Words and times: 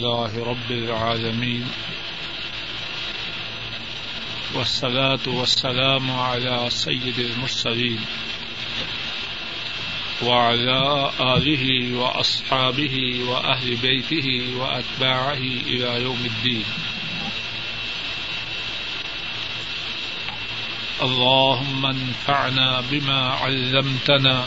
الله 0.00 0.44
رب 0.44 0.70
العالمين 0.70 1.66
والصلاة 4.54 5.26
والسلام 5.26 6.10
على 6.10 6.66
سيد 6.70 7.18
المرسلين 7.18 8.00
وعلى 10.22 11.10
آله 11.20 11.96
وأصحابه 11.98 13.20
وأهل 13.28 13.76
بيته 13.76 14.56
وأتباعه 14.56 15.44
إلى 15.66 16.02
يوم 16.02 16.24
الدين. 16.24 16.64
اللهم 21.02 21.86
انفعنا 21.86 22.82
بما 22.90 23.30
علمتنا 23.30 24.46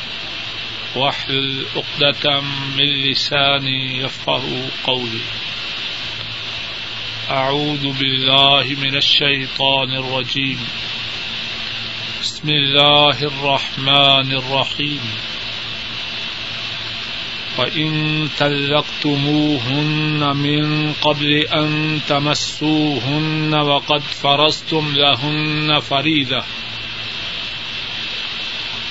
واحلل 0.95 1.65
عقدة 1.75 2.41
من 2.77 3.11
لساني 3.11 3.97
يفقه 3.97 4.43
قولي. 4.83 5.21
أعوذ 7.29 7.91
بالله 7.91 8.75
من 8.81 8.95
الشيطان 8.95 9.93
الرجيم. 9.93 10.67
بسم 12.21 12.49
الله 12.49 13.23
الرحمن 13.23 14.31
الرحيم. 14.31 15.01
وإن 17.57 18.29
تلقتموهن 18.37 20.37
من 20.37 20.93
قبل 20.93 21.33
أن 21.33 21.99
تمسوهن 22.07 23.53
وقد 23.53 24.01
فرستم 24.01 24.93
لهن 24.95 25.79
فريدة 25.79 26.43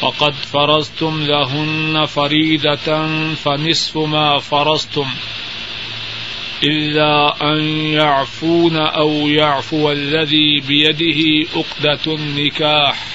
وقد 0.02 0.34
فرستم 0.34 1.22
لهن 1.22 2.06
فريدة 2.06 3.06
فنصف 3.34 3.96
ما 3.96 4.38
فرستم 4.38 5.06
إلا 6.62 7.36
أن 7.42 7.64
يعفون 7.92 8.76
أو 8.76 9.28
يعفو 9.28 9.92
الذي 9.92 10.60
بيده 10.68 11.48
أقدة 11.54 12.14
النكاح 12.14 13.06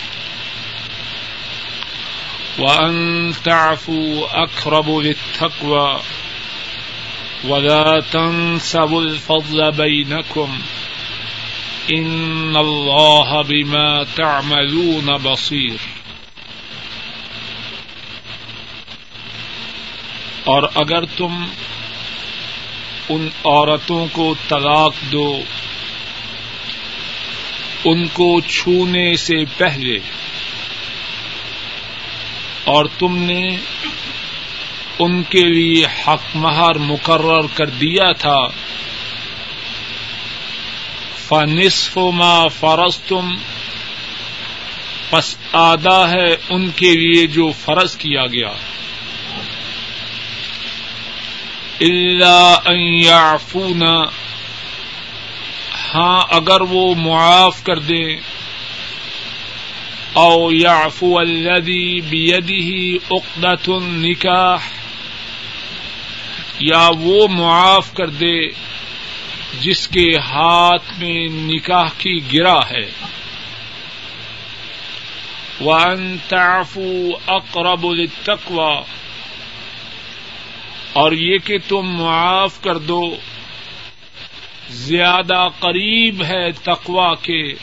وأن 2.60 3.34
تعفوا 3.44 4.44
أقرب 4.44 4.90
للتقوى 4.90 6.00
ولا 7.44 8.04
تنسبوا 8.12 9.02
الفضل 9.02 9.72
بينكم 9.72 10.60
إن 11.92 12.58
الله 12.58 13.42
بما 13.42 14.06
تعملون 14.16 15.18
بصير 15.18 15.95
اور 20.46 20.64
اگر 20.76 21.06
تم 21.06 21.46
ان 23.10 23.28
عورتوں 23.46 24.08
کو 24.12 24.36
طلاق 24.48 24.94
دو، 25.12 25.44
ان 27.86 28.08
کو 28.14 28.42
چھونے 28.42 29.14
سے 29.14 29.44
پہلے، 29.58 29.98
اور 32.64 32.86
تم 33.00 33.18
نے 33.18 33.58
ان 35.00 35.24
کے 35.24 35.42
لیے 35.42 35.86
حق 35.86 36.36
مہر 36.36 36.78
مقرر 36.78 37.48
کر 37.54 37.70
دیا 37.70 38.12
تھا، 38.12 38.40
فنصف 41.28 41.98
ما 42.14 42.48
فرض 42.48 42.98
تم 43.00 43.34
پس 45.10 45.36
آدھا 45.54 46.10
ہے 46.12 46.36
ان 46.50 46.70
کے 46.76 46.92
لیے 46.92 47.28
جو 47.28 47.52
فرض 47.52 47.96
کیا 47.98 48.26
گیا۔ 48.26 48.52
اللہ 51.82 52.72
یعفونا 53.04 54.04
ہاں 55.94 56.24
اگر 56.30 56.62
وہ 56.62 56.96
معاف 56.96 57.64
کر 57.64 57.80
دیں 57.80 58.16
او 60.14 60.52
یعفو 60.52 61.20
الذی 61.20 62.02
بیدہ 62.02 63.14
عقدۃ 63.14 63.68
النکاح 63.68 64.58
یا 66.60 66.90
وہ 67.00 67.28
معاف 67.28 67.94
کر 67.94 68.10
دے 68.10 68.40
جس 69.60 69.88
کے 69.88 70.18
ہاتھ 70.18 71.00
میں 71.00 71.28
نکاح 71.32 71.90
کی 71.98 72.20
گرا 72.34 72.60
ہے. 72.70 72.92
وَأَن 75.62 76.18
تَعْفُوا 76.28 77.36
أَقْرَبُ 77.36 77.94
لِلتَّقْوَى. 77.94 78.84
اور 80.96 81.12
یہ 81.12 81.38
کہ 81.38 81.58
تم 81.68 81.82
معاف 81.82 82.62
کر 82.62 82.78
دو۔ 82.78 83.16
زیادہ 84.70 85.48
قریب 85.60 86.24
ہے 86.24 86.52
تقوا 86.52 87.16
کے۔ 87.16 87.54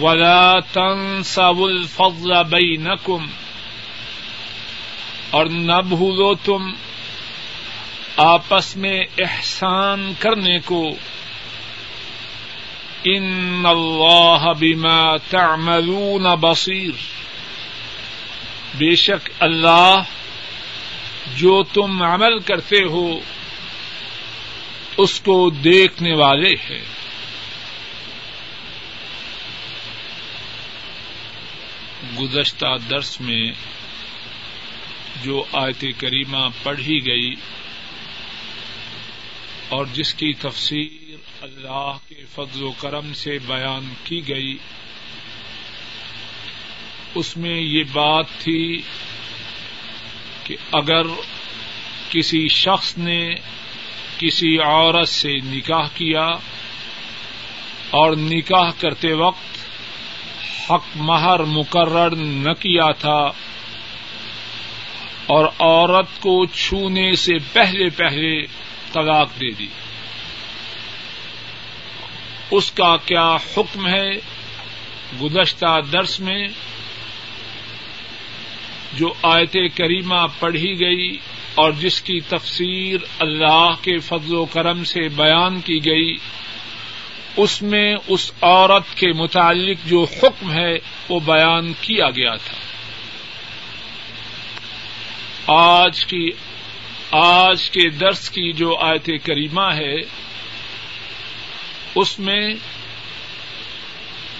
ولا 0.00 0.60
تنسوا 0.72 1.68
الفضل 1.68 2.32
بینکم 2.50 3.26
اور 5.30 5.46
نہ 5.46 5.80
بھولو 5.88 6.34
تم 6.34 6.72
آپس 8.16 8.76
میں 8.76 9.00
احسان 9.18 10.12
کرنے 10.18 10.58
کو۔ 10.58 10.90
ان 13.04 13.62
اللہ 13.66 14.52
بما 14.60 15.16
تعملون 15.16 16.22
بصیر 16.40 16.90
بے 18.74 18.94
شک 18.94 19.30
اللہ 19.38 19.96
جو 21.36 21.62
تم 21.62 22.02
عمل 22.02 22.38
کرتے 22.38 22.82
ہو، 22.90 23.20
اس 24.96 25.20
کو 25.20 25.50
دیکھنے 25.50 26.12
والے 26.12 26.50
ہیں۔ 26.50 26.84
گزشتہ 32.20 32.66
درس 32.90 33.20
میں 33.20 33.52
جو 35.22 35.44
آیت 35.52 35.84
کریمہ 35.98 36.48
پڑھی 36.62 37.06
گئی 37.06 37.34
اور 39.68 39.86
جس 39.92 40.14
کی 40.14 40.32
تفسیر 40.32 41.16
اللہ 41.40 41.96
کے 42.08 42.24
فضل 42.34 42.62
و 42.62 42.72
کرم 42.72 43.12
سے 43.12 43.38
بیان 43.46 43.94
کی 44.04 44.28
گئی، 44.28 44.56
اس 47.14 47.36
میں 47.36 47.60
یہ 47.60 47.84
بات 47.92 48.26
تھی 48.38 48.82
کہ 50.50 50.56
اگر 50.72 51.02
کسی 52.10 52.48
شخص 52.48 52.98
نے 52.98 53.34
کسی 54.18 54.58
عورت 54.58 55.08
سے 55.08 55.32
نکاح 55.44 55.86
کیا 55.94 56.26
اور 57.90 58.12
نکاح 58.16 58.70
کرتے 58.80 59.12
وقت 59.12 59.58
حق 60.70 60.96
مہر 60.96 61.40
مقرر 61.40 62.16
نہ 62.16 62.52
کیا 62.52 62.90
تھا 62.90 63.20
اور 65.26 65.44
عورت 65.58 66.20
کو 66.20 66.46
چھونے 66.46 67.12
سے 67.14 67.32
پہلے 67.52 67.88
پہلے 67.88 68.46
طلاق 68.92 69.40
دے 69.40 69.50
دی، 69.50 69.66
اس 72.50 72.72
کا 72.72 72.96
کیا 72.96 73.36
حکم 73.56 73.86
ہے؟ 73.86 74.10
گزشتہ 75.22 75.80
درس 75.92 76.20
میں 76.20 76.48
جو 78.94 79.12
آیت 79.22 79.52
کریمہ 79.52 80.26
پڑھی 80.38 80.80
گئی 80.80 81.18
اور 81.54 81.72
جس 81.72 82.02
کی 82.02 82.20
تفسیر 82.20 83.00
اللہ 83.18 83.70
کے 83.82 83.98
فضل 83.98 84.34
و 84.34 84.44
کرم 84.44 84.84
سے 84.84 85.08
بیان 85.08 85.60
کی 85.60 85.84
گئی، 85.84 86.14
اس 87.36 87.62
میں 87.62 87.96
اس 88.08 88.32
عورت 88.42 88.96
کے 88.96 89.12
متعلق 89.12 89.86
جو 89.86 90.06
حکم 90.18 90.52
ہے، 90.52 90.78
وہ 91.08 91.20
بیان 91.20 91.72
کیا 91.80 92.10
گیا 92.10 92.34
تھا۔ 92.34 92.56
آج 95.46 96.06
کی، 96.06 96.30
آج 97.10 97.70
کے 97.70 97.88
درس 97.88 98.30
کی 98.30 98.52
جو 98.52 98.76
آیت 98.76 99.10
کریمہ 99.24 99.74
ہے، 99.74 99.94
اس 101.94 102.18
میں 102.18 102.54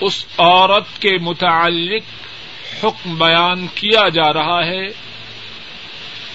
اس 0.00 0.24
عورت 0.38 1.02
کے 1.02 1.18
متعلق 1.18 2.02
حکم 2.82 3.18
بیان 3.18 3.66
کیا 3.74 4.08
جا 4.08 4.32
رہا 4.32 4.66
ہے 4.66 4.86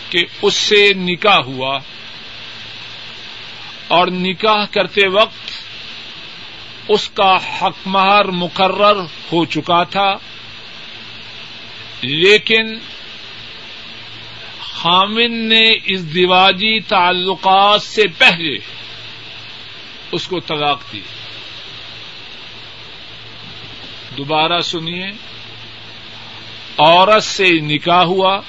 کہ 0.10 0.26
اس 0.42 0.54
سے 0.54 0.94
نکاح 0.94 1.38
ہوا 1.38 1.80
اور 3.88 4.08
نکاح 4.08 4.66
کرتے 4.72 5.08
وقت 5.08 5.52
اس 6.88 7.10
کا 7.10 7.36
حق 7.36 7.78
مہر 7.86 8.26
مقرر 8.26 8.96
ہو 9.02 9.46
چکا 9.46 9.84
تھا، 9.84 10.14
لیکن 12.02 12.78
خامن 14.60 15.50
نے 15.50 15.74
اس 15.86 16.14
دیواجی 16.14 16.80
تعلقات 16.80 17.82
سے 17.82 18.08
پہلے 18.18 18.58
اس 20.12 20.28
کو 20.28 20.40
طلاق 20.40 20.82
دی۔ 20.94 21.02
دوبارہ 24.18 24.62
سنیے۔ 24.62 25.35
عورت 26.78 27.24
سے 27.24 27.50
نکاح 27.50 28.04
ہوا۔ 28.04 28.42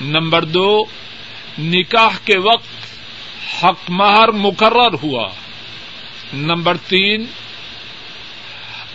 نمبر 0.00 0.44
دو، 0.44 0.84
نکاح 1.58 2.18
کے 2.24 2.38
وقت 2.38 2.66
حق 3.64 3.90
مہر 3.90 4.28
مقرر 4.28 4.94
ہوا۔ 5.02 5.28
نمبر 6.32 6.76
تین 6.76 7.24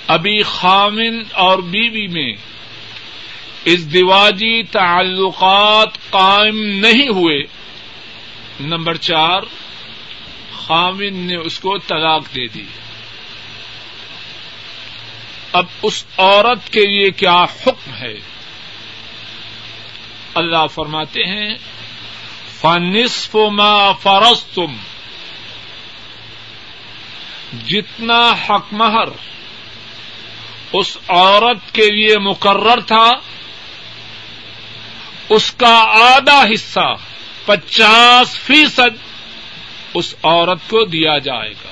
ابھی 0.08 0.44
خامن 0.44 1.24
اور 1.32 1.58
بیوی 1.60 2.08
میں 2.08 2.34
اس 3.66 3.94
دیواجی 3.94 4.64
تعلقات 4.64 6.10
قائم 6.10 6.60
نہیں 6.60 7.08
ہوئے۔ 7.08 7.40
نمبر 8.60 8.96
چار، 8.96 9.42
خامن 10.58 11.14
نے 11.14 11.36
اس 11.36 11.60
کو 11.60 11.78
طلاق 11.78 12.36
دے 12.36 12.48
دی۔ 12.48 12.64
اب 15.56 15.66
اس 15.82 16.06
عورت 16.18 16.74
کے 16.74 16.86
لیے 16.86 17.12
کیا 17.12 17.44
حکم 17.44 17.94
ہے؟ 17.94 18.14
اللہ 20.36 20.68
فرماتے 20.68 21.24
ہیں، 21.24 21.58
فنصف 22.62 23.36
ما 23.36 23.92
فرض 23.92 24.44
تم 24.44 24.76
جتنا 27.66 28.32
حق 28.32 28.74
مہر 28.74 29.10
اس 30.74 30.98
عورت 31.08 31.74
کے 31.74 31.90
لیے 31.92 32.18
مقرر 32.18 32.80
تھا، 32.80 33.12
اس 35.30 35.52
کا 35.52 35.76
آدھا 36.16 36.44
حصہ، 36.54 36.94
پچاس 37.46 38.40
فیصد 38.40 38.98
اس 39.94 40.16
عورت 40.24 40.70
کو 40.70 40.86
دیا 40.86 41.18
جائے 41.18 41.52
گا۔ 41.52 41.72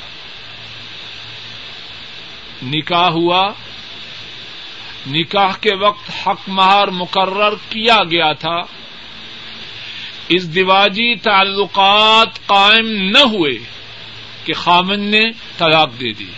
نکاح 2.63 3.09
ہوا 3.09 3.51
نکاح 5.07 5.51
کے 5.61 5.75
وقت 5.75 6.27
حق 6.27 6.41
مہار 6.47 6.87
مقرر 6.87 7.53
کیا 7.69 8.03
گیا 8.03 8.33
تھا۔ 8.33 8.61
اس 10.29 10.55
تعلقات 11.23 12.47
قائم 12.47 12.87
نہ 12.87 13.19
ہوئے 13.19 13.57
کہ 14.43 14.53
خامن 14.53 14.99
نے 14.99 15.21
طلاق 15.57 15.89
دے 15.99 16.13
دی۔ 16.13 16.31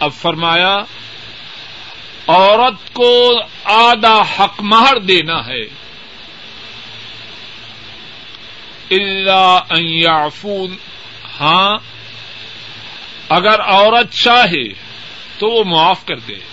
اب 0.00 0.12
فرمایا، 0.12 0.76
عورت 2.26 2.94
کو 2.94 3.40
آدھا 3.64 4.22
حق 4.38 4.60
مہر 4.60 4.98
دینا 4.98 5.46
ہے۔ 5.46 5.64
اللہ 8.90 9.58
یعفون۔ 9.80 10.76
ہاں 11.40 11.78
اگر 13.28 13.60
عورت 13.60 14.12
چاہے 14.12 14.68
تو 15.38 15.48
وہ 15.48 15.64
معاف 15.64 16.06
کر 16.06 16.16
دے۔ 16.16 16.51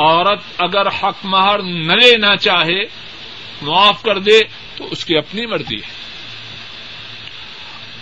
عورت 0.00 0.40
اگر 0.58 0.88
حق 0.88 1.24
مہر 1.24 1.58
نہ 1.62 1.92
لینا 1.92 2.36
چاہے، 2.36 2.84
معاف 3.62 4.02
کر 4.02 4.18
دے، 4.18 4.40
تو 4.76 4.88
اس 4.90 5.04
کی 5.04 5.16
اپنی 5.16 5.46
مرضی 5.46 5.76
ہے۔ 5.76 6.00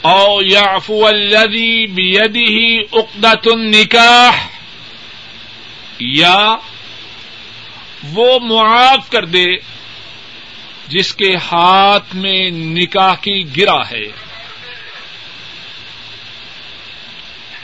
او 0.03 0.39
یا 0.43 0.63
افو 0.63 1.07
الدی 1.07 1.87
بیدی 1.87 2.45
ہی 2.45 2.81
النکاح، 2.93 4.47
یا 6.01 6.57
وہ 8.13 8.39
معاف 8.39 9.11
کر 9.11 9.25
دے 9.25 9.57
جس 10.89 11.15
کے 11.15 11.37
ہاتھ 11.53 12.17
میں 12.17 12.51
نکاح 12.51 13.15
کی 13.15 13.57
گرا 13.57 13.91
ہے۔ 13.91 14.29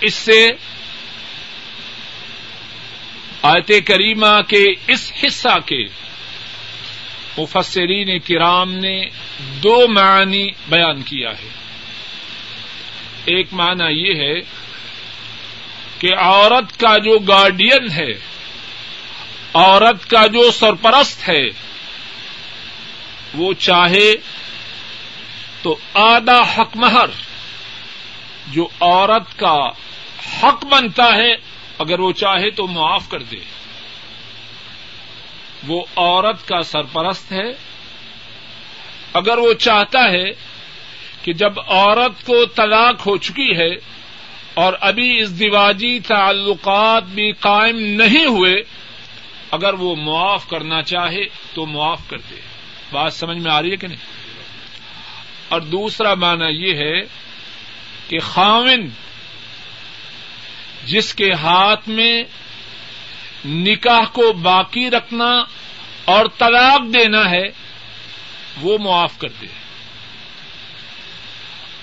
اس 0.00 0.14
سے 0.14 0.48
آیت 3.46 3.86
کریمہ 3.86 4.40
کے 4.48 4.64
اس 4.86 5.12
حصہ 5.24 5.58
کے 5.66 5.84
مفسرین 7.38 8.18
کرام 8.18 8.74
نے 8.74 9.04
دو 9.38 9.88
معنی 9.88 10.48
بیان 10.68 11.02
کیا 11.02 11.30
ہے۔ 11.30 11.48
ایک 13.24 13.46
معنی 13.52 13.84
یہ 13.84 14.14
ہے 14.14 14.40
کہ 15.98 16.08
عورت 16.18 16.80
کا 16.80 16.98
جو 16.98 17.18
گارڈین 17.18 17.90
ہے، 17.90 18.12
عورت 19.54 20.10
کا 20.10 20.26
جو 20.26 20.50
سرپرست 20.50 21.28
ہے، 21.28 21.46
وہ 23.34 23.52
چاہے 23.54 24.14
تو 25.62 25.76
آدھا 25.94 26.42
حق 26.58 26.76
مہر، 26.76 27.06
جو 28.46 28.68
عورت 28.80 29.38
کا 29.38 29.68
حق 30.42 30.64
بنتا 30.64 31.14
ہے 31.14 31.53
اگر 31.78 31.98
وہ 31.98 32.12
چاہے 32.12 32.50
تو 32.50 32.66
معاف 32.66 33.08
کر 33.08 33.22
دے۔ 33.22 33.36
وہ 35.66 35.84
عورت 35.96 36.48
کا 36.48 36.62
سرپرست 36.62 37.32
ہے۔ 37.32 37.52
اگر 39.12 39.38
وہ 39.38 39.52
چاہتا 39.54 40.10
ہے 40.10 40.30
کہ 41.22 41.32
جب 41.32 41.52
عورت 41.66 42.26
کو 42.26 42.46
طلاق 42.46 43.06
ہو 43.06 43.16
چکی 43.16 43.56
ہے 43.58 43.74
اور 44.54 44.72
ابھی 44.80 45.20
اس 45.20 45.38
دیواجی 45.40 46.00
تعلقات 46.00 47.02
بھی 47.02 47.32
قائم 47.32 47.78
نہیں 47.78 48.26
ہوئے، 48.26 48.54
اگر 49.50 49.74
وہ 49.74 49.96
معاف 49.96 50.48
کرنا 50.48 50.82
چاہے 50.82 51.24
تو 51.54 51.66
معاف 51.66 52.00
کر 52.08 52.18
دے۔ 52.18 52.40
بات 52.92 53.14
سمجھ 53.14 53.38
میں 53.38 53.52
آ 53.52 53.62
رہی 53.62 53.70
ہے 53.70 53.76
کہ 53.76 53.86
نہیں؟ 53.86 53.98
اور 55.48 55.60
دوسرا 55.60 56.14
معنی 56.14 56.68
یہ 56.68 56.74
ہے 56.74 57.00
کہ 58.08 58.18
خاون 58.18 58.90
جس 60.86 61.14
کے 61.14 61.32
ہاتھ 61.32 61.88
میں 61.88 62.22
نکاح 63.46 64.04
کو 64.12 64.32
باقی 64.32 64.90
رکھنا 64.90 65.44
اور 66.04 66.26
طلاق 66.38 66.80
دینا 66.94 67.30
ہے، 67.30 67.44
وہ 68.60 68.78
معاف 68.78 69.18
کر 69.18 69.28
دے۔ 69.28 69.46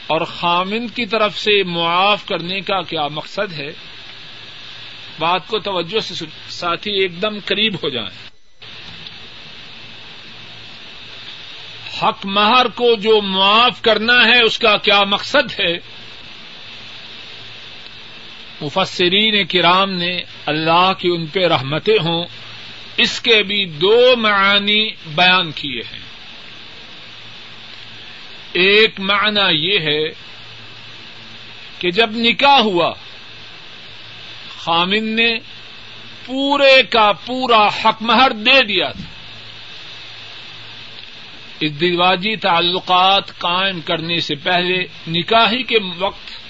اور 0.07 0.21
خامن 0.21 0.87
کی 0.87 1.05
طرف 1.05 1.39
سے 1.39 1.63
معاف 1.63 2.25
کرنے 2.25 2.61
کا 2.61 2.81
کیا 2.81 3.07
مقصد 3.07 3.53
ہے؟ 3.53 3.69
بات 5.19 5.47
کو 5.47 5.59
توجہ 5.59 5.99
سے 5.99 6.25
ساتھی، 6.49 6.91
ایک 6.91 7.21
دم 7.21 7.39
قریب 7.45 7.75
ہو 7.75 7.89
جائیں۔ 7.89 8.31
حق 12.03 12.25
مہر 12.25 12.67
کو 12.67 12.95
جو 12.95 13.21
معاف 13.21 13.81
کرنا 13.81 14.13
ہے، 14.13 14.41
اس 14.41 14.59
کا 14.59 14.77
کیا 14.77 15.03
مقصد 15.03 15.59
ہے؟ 15.59 16.00
مفسرین 18.61 19.45
کرام 19.47 19.91
نے 19.91 20.21
اللہ 20.45 20.91
کی 20.97 21.09
ان 21.09 21.25
پہ 21.25 21.47
رحمتیں 21.47 21.97
ہوں، 21.97 22.25
اس 22.97 23.21
کے 23.21 23.43
بھی 23.43 23.65
دو 23.65 24.15
معانی 24.17 24.89
بیان 25.15 25.51
کیے 25.51 25.81
ہیں۔ 25.93 25.99
ایک 28.53 28.99
معنی 28.99 29.67
یہ 29.67 29.79
ہے 29.79 30.03
کہ 31.79 31.91
جب 31.91 32.09
نکاح 32.11 32.59
ہوا، 32.59 32.93
خامن 34.57 35.15
نے 35.15 35.37
پورے 36.25 36.83
کا 36.83 37.11
پورا 37.25 37.67
حق 37.67 38.01
مہر 38.01 38.31
دے 38.31 38.63
دیا 38.63 38.91
تھا۔ 38.91 39.03
اس 41.59 41.79
دیواجی 41.79 42.35
تعلقات 42.35 43.39
قائم 43.39 43.81
کرنے 43.81 44.19
سے 44.19 44.35
پہلے 44.35 44.85
نکاحی 45.07 45.63
کے 45.63 45.77
وقت 45.97 46.40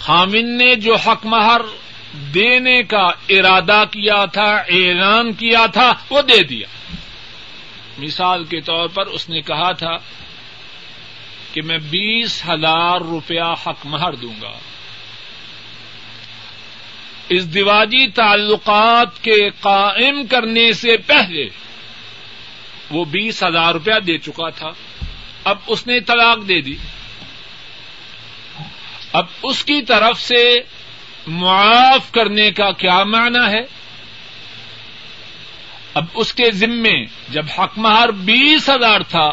خامن 0.00 0.58
نے 0.58 0.74
جو 0.74 0.96
حق 0.96 1.26
مہر 1.26 1.60
دینے 2.34 2.82
کا 2.82 3.10
ارادہ 3.28 3.84
کیا 3.90 4.24
تھا، 4.24 4.56
اعلان 4.56 5.32
کیا 5.32 5.66
تھا، 5.66 5.94
وہ 6.10 6.22
دے 6.22 6.42
دیا۔ 6.42 6.66
مثال 7.98 8.44
کے 8.44 8.60
طور 8.60 8.88
پر 8.88 9.06
اس 9.06 9.28
نے 9.28 9.40
کہا 9.40 9.72
تھا 9.72 9.96
کہ 11.52 11.62
میں 11.62 11.78
بیس 11.78 12.42
ہزار 12.48 13.00
روپیہ 13.00 13.54
حق 13.66 13.86
مہر 13.86 14.12
دوں 14.12 14.34
گا۔ 14.42 14.52
اس 17.28 17.54
دیواجی 17.54 18.10
تعلقات 18.10 19.24
کے 19.24 19.50
قائم 19.60 20.26
کرنے 20.26 20.72
سے 20.72 20.96
پہلے 20.96 21.48
وہ 22.90 23.04
بیس 23.04 23.42
ہزار 23.42 23.72
روپیہ 23.72 24.00
دے 24.00 24.18
چکا 24.18 24.48
تھا۔ 24.48 24.68
اب 25.44 25.58
اس 25.66 25.86
نے 25.86 26.00
طلاق 26.00 26.48
دے 26.48 26.60
دی۔ 26.60 26.76
اب 29.12 29.26
اس 29.42 29.64
کی 29.64 29.82
طرف 29.82 30.20
سے 30.20 30.60
معاف 31.26 32.12
کرنے 32.12 32.50
کا 32.50 32.70
کیا 32.72 33.04
معنی 33.04 33.52
ہے؟ 33.52 33.62
اب 35.94 36.04
اس 36.14 36.34
کے 36.34 36.50
ذمے 36.50 37.04
جب 37.28 37.46
حق 37.58 37.78
مہار 37.78 38.08
بیس 38.08 38.70
ہزار 38.70 39.00
تھا، 39.00 39.30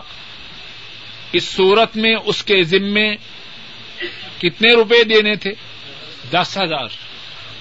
اس 1.33 1.43
صورت 1.43 1.97
میں 1.97 2.15
اس 2.25 2.43
کے 2.43 2.63
ذمے 2.63 3.15
کتنے 4.39 4.73
روپے 4.73 5.03
دینے 5.03 5.35
تھے؟ 5.35 5.51
دس 6.31 6.57
ہزار۔ 6.57 6.87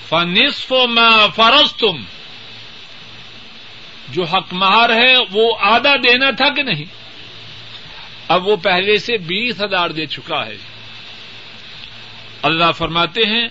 فنصف 0.09 0.73
میں 0.73 1.27
فرض 1.37 1.73
تم 1.73 2.03
جو 4.09 4.25
حق 4.25 4.53
مہار 4.53 4.91
ہے، 4.91 5.15
وہ 5.31 5.57
آدھا 5.61 5.97
دینا 5.97 6.31
تھا 6.31 6.49
کہ 6.49 6.63
نہیں؟ 6.63 6.85
اب 8.29 8.49
وہ 8.49 8.57
پہلے 8.57 8.99
سے 8.99 9.17
بیس 9.17 9.61
ہزار 9.61 9.91
دے 9.91 10.07
چکا 10.07 10.47
ہے۔ 10.47 10.57
اللہ 12.45 12.73
فرماتے 12.73 13.21
ہیں، 13.21 13.49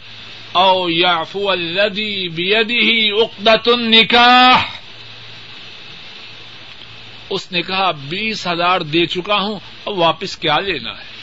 او 0.51 0.89
یافو 0.89 1.51
الدی 1.51 2.29
بیدی 2.29 3.09
اقدت 3.21 3.69
النکاح۔ 3.69 4.63
اس 7.29 7.51
نے 7.51 7.61
کہا 7.61 7.91
بیس 7.91 8.47
ہزار 8.47 8.81
دے 8.81 9.05
چکا 9.05 9.35
ہوں، 9.35 9.59
اب 9.85 9.97
واپس 9.97 10.37
کیا 10.37 10.59
لینا 10.59 10.89
ہے؟ 10.89 11.13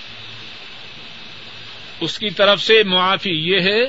اس 2.01 2.19
کی 2.19 2.31
طرف 2.31 2.63
سے 2.63 2.83
معافی 2.83 3.31
یہ 3.31 3.61
ہے 3.61 3.85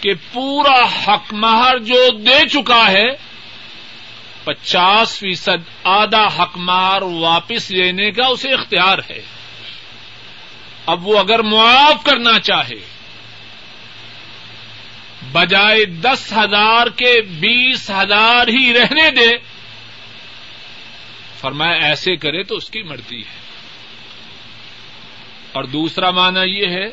کہ 0.00 0.14
پورا 0.32 0.84
حق 0.84 1.34
مہر 1.34 1.78
جو 1.78 2.10
دے 2.10 2.48
چکا 2.48 2.92
ہے، 2.92 3.06
پچاس 4.44 5.18
فیصد 5.18 5.84
آدھا 5.84 6.26
حق 6.26 6.56
مار 6.56 7.02
واپس 7.02 7.70
لینے 7.70 8.10
کا 8.10 8.26
اسے 8.26 8.52
اختیار 8.52 8.98
ہے۔ 9.10 9.22
اب 10.88 11.08
وہ 11.08 11.18
اگر 11.18 11.38
معاف 11.38 12.04
کرنا 12.04 12.38
چاہے، 12.38 12.86
بجائے 15.32 15.84
دس 15.84 16.32
ہزار 16.32 16.86
کے 16.86 17.20
بیس 17.20 17.90
ہزار 17.90 18.48
ہی 18.48 18.74
رہنے 18.74 19.10
دے، 19.10 19.30
فرمایا 21.40 21.86
ایسے 21.86 22.16
کرے 22.16 22.42
تو 22.42 22.54
اس 22.54 22.70
کی 22.70 22.82
مرضی 22.82 23.20
ہے۔ 23.20 23.38
اور 25.52 25.64
دوسرا 25.64 26.10
معنی 26.10 26.58
یہ 26.58 26.66
ہے 26.68 26.86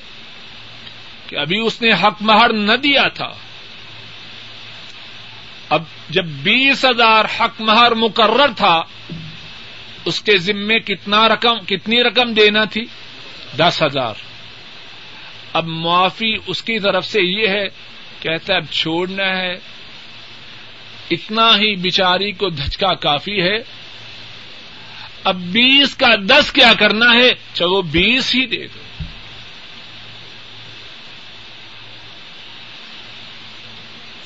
کہ 1.28 1.36
ابھی 1.36 1.60
اس 1.60 1.82
نے 1.82 1.94
حق 1.94 2.22
مہر 2.22 2.54
نہ 2.54 2.74
دیا 2.74 3.08
تھا۔ 3.08 3.30
اب 5.70 5.84
جب 6.10 6.26
بیس 6.26 6.86
ہزار 6.86 7.26
حق 7.40 7.62
مہر 7.62 7.96
مقرر 7.96 8.48
تھا، 8.58 8.82
اس 10.06 10.22
کے 10.22 10.38
ذمے 10.38 10.80
کتنا 10.80 11.30
رقم، 11.30 11.66
کتنی 11.68 12.04
رقم 12.04 12.34
دینا 12.34 12.64
تھی؟ 12.64 12.86
دس 13.58 13.84
ہزار۔ 13.84 14.14
اب 15.54 15.66
معافی 15.68 16.38
اس 16.48 16.64
کی 16.64 16.80
طرف 16.80 17.06
سے 17.06 17.22
یہ 17.22 17.48
ہے، 17.48 17.68
کہتا 18.20 18.56
اب 18.56 18.64
چھوڑنا 18.72 19.38
ہے۔ 19.38 19.54
اتنا 21.12 21.58
ہی 21.58 21.76
بچاری 21.76 22.32
کو 22.32 22.50
دھچکا 22.50 22.94
کافی 22.94 23.42
ہے۔ 23.42 23.58
اب 25.24 25.36
بیس 25.36 25.96
کا 25.96 26.16
دس 26.30 26.52
کیا 26.52 26.74
کرنا 26.80 27.14
ہے؟ 27.14 27.30
چلو 27.54 27.82
بیس 27.82 28.36
ہی 28.36 28.46
دے 28.46 28.68
دو۔ 28.68 28.80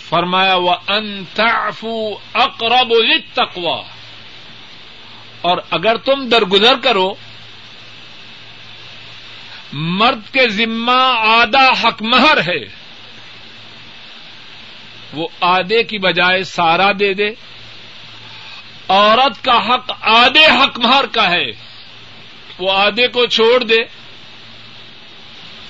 فرمایا 0.09 0.55
وہ 0.55 0.75
انتافو 0.87 2.17
اقرب 2.33 2.93
تقوا 3.33 3.83
اور 5.41 5.57
اگر 5.69 5.97
تم 5.97 6.29
درگزر 6.29 6.73
کرو 6.83 7.13
مرد 9.73 10.33
کے 10.33 10.47
ذمہ 10.47 11.15
آدھا 11.17 11.87
حق 11.87 12.01
مہر 12.01 12.37
ہے۔ 12.37 12.65
وہ 15.13 15.27
آدھے 15.41 15.83
کی 15.83 15.97
بجائے 15.97 16.43
سارا 16.43 16.91
دے 16.99 17.13
دے۔ 17.13 17.29
عورت 18.87 19.43
کا 19.43 19.67
حق 19.67 19.91
آدھے 20.01 20.45
حق 20.45 20.79
مہر 20.79 21.05
کا 21.05 21.31
ہے۔ 21.31 21.45
وہ 22.59 22.71
آدھے 22.71 23.07
کو 23.07 23.25
چھوڑ 23.25 23.63
دے۔ 23.63 23.77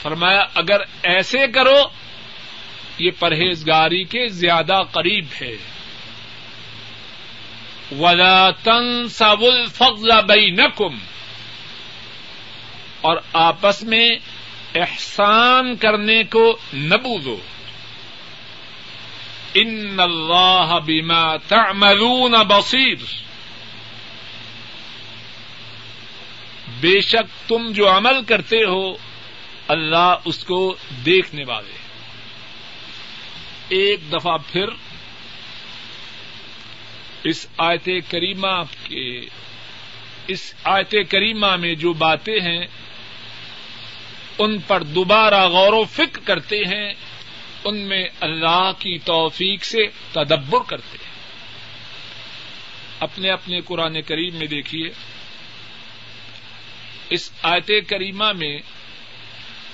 فرمایا، 0.02 0.44
اگر 0.56 0.80
ایسے 1.04 1.48
کرو، 1.48 1.78
یہ 3.00 3.12
پرہیزگاری 3.20 4.04
کے 4.04 4.28
زیادہ 4.28 4.82
قریب 4.92 5.26
ہے۔ 5.42 5.58
ولا 8.00 8.50
تن 8.50 9.08
سبل 9.08 9.66
فضل 9.66 10.12
اور 13.02 13.18
آپس 13.34 13.84
میں 13.84 14.10
احسان 14.76 15.76
کرنے 15.76 16.24
کو 16.24 16.58
نبوزو 16.74 17.38
ان 19.54 20.00
اللہ 20.00 20.80
بما 20.86 21.38
تعملون 21.38 22.32
بصیر. 22.32 22.96
بے 26.80 27.02
شک 27.02 27.50
تم 27.50 27.72
جو 27.72 27.98
عمل 27.98 28.24
کرتے 28.24 28.58
ہو، 28.58 28.94
اللہ 29.68 30.16
اس 30.26 30.44
کو 30.44 30.76
دیکھنے 31.06 31.44
والے. 31.48 31.78
ایک 33.70 34.12
دفعہ 34.14 34.38
پھر 34.52 34.66
اس 37.24 37.48
آیت 37.58 37.90
کریمہ 38.10 38.64
کے 38.84 39.20
اس 40.28 40.54
آیت 40.64 40.96
کریمہ 41.10 41.56
میں 41.56 41.76
جو 41.76 41.94
باتیں 41.94 42.40
ہیں 42.40 42.66
ان 44.40 44.58
پر 44.60 44.84
دوبارہ 44.84 45.48
غور 45.48 45.74
و 45.74 45.84
فکر 45.84 46.20
کرتے 46.26 46.58
ہیں، 46.58 46.94
ان 47.64 47.78
میں 47.78 48.04
اللہ 48.20 48.72
کی 48.80 48.98
توفیق 48.98 49.64
سے 49.64 49.88
تدبر 50.12 50.60
کرتے 50.68 50.98
ہیں۔ 51.02 51.10
اپنے 53.00 53.30
اپنے 53.30 53.62
قرآن 53.62 54.02
کریم 54.02 54.36
میں 54.36 54.48
دیکھیے، 54.48 54.90
اس 57.10 57.32
آیت 57.42 57.72
کریمہ 57.88 58.32
میں 58.32 58.58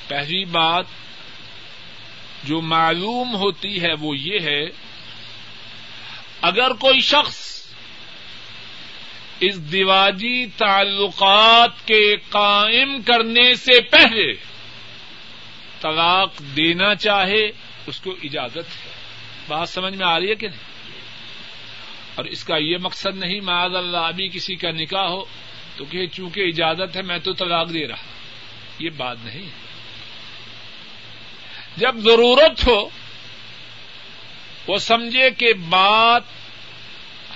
پہلی 0.08 0.46
بات 0.46 0.86
جو 2.44 2.62
معلوم 2.62 3.36
ہوتی 3.36 3.82
ہے 3.82 3.94
وہ 4.00 4.18
یہ 4.18 4.40
ہے، 4.40 4.66
اگر 6.42 6.74
کوئی 6.74 7.00
شخص 7.00 7.56
اس 9.40 9.72
دیواجی 9.72 10.46
تعلقات 10.46 11.88
کے 11.88 12.16
قائم 12.30 13.02
کرنے 13.02 13.54
سے 13.54 13.82
پہلے 13.82 14.55
طلاق 15.86 16.40
دینا 16.56 16.96
چاہے، 16.96 17.52
اس 17.88 18.00
کو 18.00 18.16
اجازت 18.24 18.58
ہے۔ 18.58 18.92
بات 19.48 19.70
سمجھ 19.70 19.96
میں 19.96 20.08
آ 20.08 20.20
رہی 20.20 20.30
ہے 20.30 20.36
کہ 20.36 20.48
نہیں؟ 20.48 20.92
اور 22.16 22.26
اس 22.26 22.44
کا 22.44 22.58
یہ 22.58 22.78
مقصد 22.78 23.18
نہیں، 23.18 23.42
معاذ 23.42 23.76
اللہ، 23.76 23.98
ابھی 23.98 24.30
کسی 24.30 24.56
کا 24.56 24.72
نکاح 24.72 25.06
ہو، 25.06 25.26
تو 25.76 25.86
کہ 25.86 26.08
چونکہ 26.08 26.40
اجازت 26.40 26.98
ہے، 26.98 27.02
میں 27.02 27.18
تو 27.18 27.34
طلاق 27.34 27.74
دے 27.74 27.88
رہا 27.88 27.96
یہ 28.80 28.90
بات 28.90 29.18
نہیں۔ 29.24 29.50
جب 31.78 31.96
ضرورت 31.98 32.68
ہو، 32.68 32.90
وہ 34.68 34.78
سمجھے 34.78 35.32
کہ 35.32 35.54
بات 35.54 36.24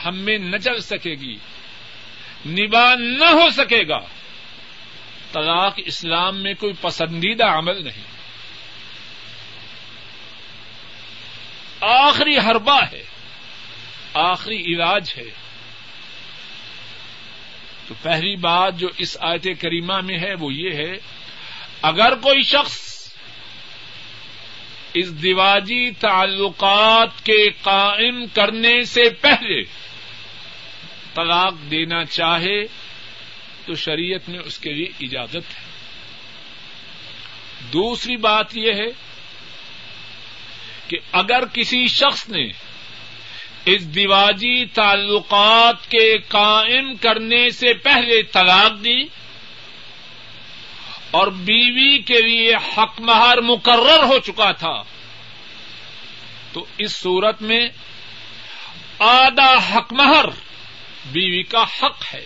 ہم 0.06 0.18
میں 0.18 0.38
نہ 0.38 0.58
چل 0.58 0.80
سکے 0.80 1.12
گی 1.12 1.38
نبا 2.46 2.96
نہ 2.96 3.26
ہو 3.26 3.50
سکے 3.50 3.88
گا، 3.90 4.00
طلاق 5.34 5.74
اسلام 5.78 6.44
میں 6.44 6.54
کوئی 6.54 6.74
پسندیدہ 6.82 7.46
عمل 7.46 7.84
نہیں۔ 7.84 8.19
آخری 11.82 12.38
حربہ 12.38 12.80
ہے، 12.92 13.04
آخری 14.14 14.62
علاج 14.62 15.14
ہے۔ 15.18 15.50
تو 17.88 17.94
پہلی 18.02 18.36
بات 18.36 18.78
جو 18.78 18.88
اس 18.98 19.18
آیت 19.20 19.44
کریمہ 19.44 20.02
میں 20.02 20.20
ہے 20.20 20.34
وہ 20.40 20.54
یہ 20.54 20.72
ہے، 20.72 20.98
اگر 21.82 22.16
کوئی 22.16 22.42
شخص 22.42 22.90
اس 24.94 25.24
دیواجی 25.24 25.92
تعلقات 25.92 27.26
کے 27.26 27.50
قائم 27.62 28.26
کرنے 28.34 28.82
سے 28.82 29.10
پہلے 29.22 29.64
طلاق 31.16 31.54
دینا 31.72 32.06
چاہے، 32.06 32.64
تو 33.66 33.76
شریعت 33.76 34.30
میں 34.30 34.40
اس 34.40 34.60
کے 34.60 34.74
لیے 34.74 34.88
اجازت 35.02 35.36
ہے۔ 35.36 35.70
دوسری 37.74 38.18
بات 38.18 38.58
یہ 38.58 38.74
ہے 38.74 39.10
کہ 40.90 40.98
اگر 41.12 41.46
کسی 41.46 41.88
شخص 41.88 42.30
نے 42.30 42.48
اس 43.66 43.96
دیواجی 43.96 44.66
تعلقات 44.66 45.92
کے 45.92 46.18
قائم 46.18 46.96
کرنے 46.96 47.50
سے 47.50 47.74
پہلے 47.74 48.24
طلاق 48.24 48.84
دی 48.84 49.04
اور 51.12 51.28
بیوی 51.28 52.02
کے 52.02 52.22
لیے 52.22 52.56
حق 52.56 53.02
مہار 53.02 53.38
مقرر 53.38 54.04
ہو 54.04 54.20
چکا 54.20 54.52
تھا، 54.52 54.84
تو 56.54 56.66
اس 56.78 56.92
صورت 56.92 57.42
میں 57.42 57.70
آدھا 59.00 59.78
حق 59.78 59.94
مہر 59.94 60.26
بیوی 61.06 61.44
کا 61.44 61.64
حق 61.64 62.14
ہے۔ 62.14 62.26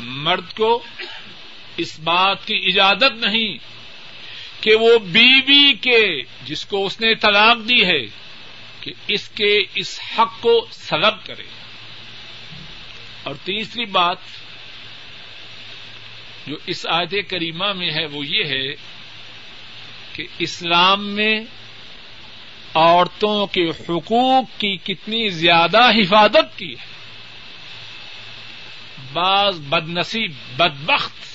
مرد 0.00 0.52
کو 0.56 0.82
اس 1.76 2.00
بات 2.00 2.46
کی 2.46 2.60
اجازت 2.66 3.16
نہیں 3.16 3.79
کہ 4.60 4.74
وہ 4.74 4.98
بیوی 4.98 5.72
کے 5.72 6.22
جس 6.44 6.64
کو 6.64 6.86
اس 6.86 7.00
نے 7.00 7.14
طلاق 7.14 7.68
دی 7.68 7.84
ہے، 7.84 8.06
کہ 8.80 8.92
اس 9.08 9.28
کے 9.28 9.58
اس 9.74 10.00
حق 10.18 10.40
کو 10.40 10.66
سلب 10.70 11.26
کرے۔ 11.26 11.42
اور 13.22 13.34
تیسری 13.44 13.84
بات 13.84 14.16
جو 16.46 16.56
اس 16.66 16.86
آیت 16.90 17.30
کریمہ 17.30 17.72
میں 17.72 17.90
ہے، 17.90 18.06
وہ 18.06 18.26
یہ 18.26 18.44
ہے 18.44 18.74
کہ 20.12 20.26
اسلام 20.38 21.08
میں 21.08 21.40
عورتوں 22.74 23.46
کے 23.46 23.68
حقوق 23.68 24.44
کی 24.58 24.76
کتنی 24.76 25.28
زیادہ 25.28 25.90
حفاظت 25.90 26.58
کی 26.58 26.72
ہے۔ 26.72 26.86
بعض 29.12 29.60
بد 29.60 29.88
نصیب 29.88 30.32
بدبخت 30.56 31.29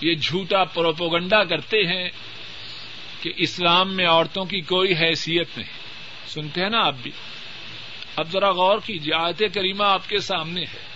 یہ 0.00 0.14
جھوٹا 0.14 0.64
پروپوگنڈا 0.64 1.44
کرتے 1.44 1.76
ہیں 1.76 2.08
کہ 3.22 3.32
اسلام 3.36 3.96
میں 3.96 4.06
عورتوں 4.06 4.44
کی 4.44 4.60
کوئی 4.60 4.92
حیثیت 4.92 5.58
نہیں۔ 5.58 5.78
سنتے 6.28 6.62
ہیں 6.62 6.70
نا 6.70 6.86
آپ 6.86 6.94
بھی؟ 7.02 7.10
اب 8.16 8.30
ذرا 8.32 8.50
غور 8.50 8.78
کیجیے 8.84 9.14
آیت 9.14 9.54
کریمہ 9.54 9.84
آپ 9.84 10.08
کے 10.08 10.18
سامنے 10.18 10.60
ہے۔ 10.60 10.88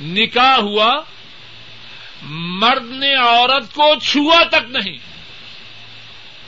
نکاح 0.00 0.56
ہوا، 0.56 1.00
مرد 2.22 2.90
نے 2.90 3.14
عورت 3.14 3.74
کو 3.74 3.94
چھوا 4.02 4.42
تک 4.48 4.70
نہیں۔ 4.70 4.98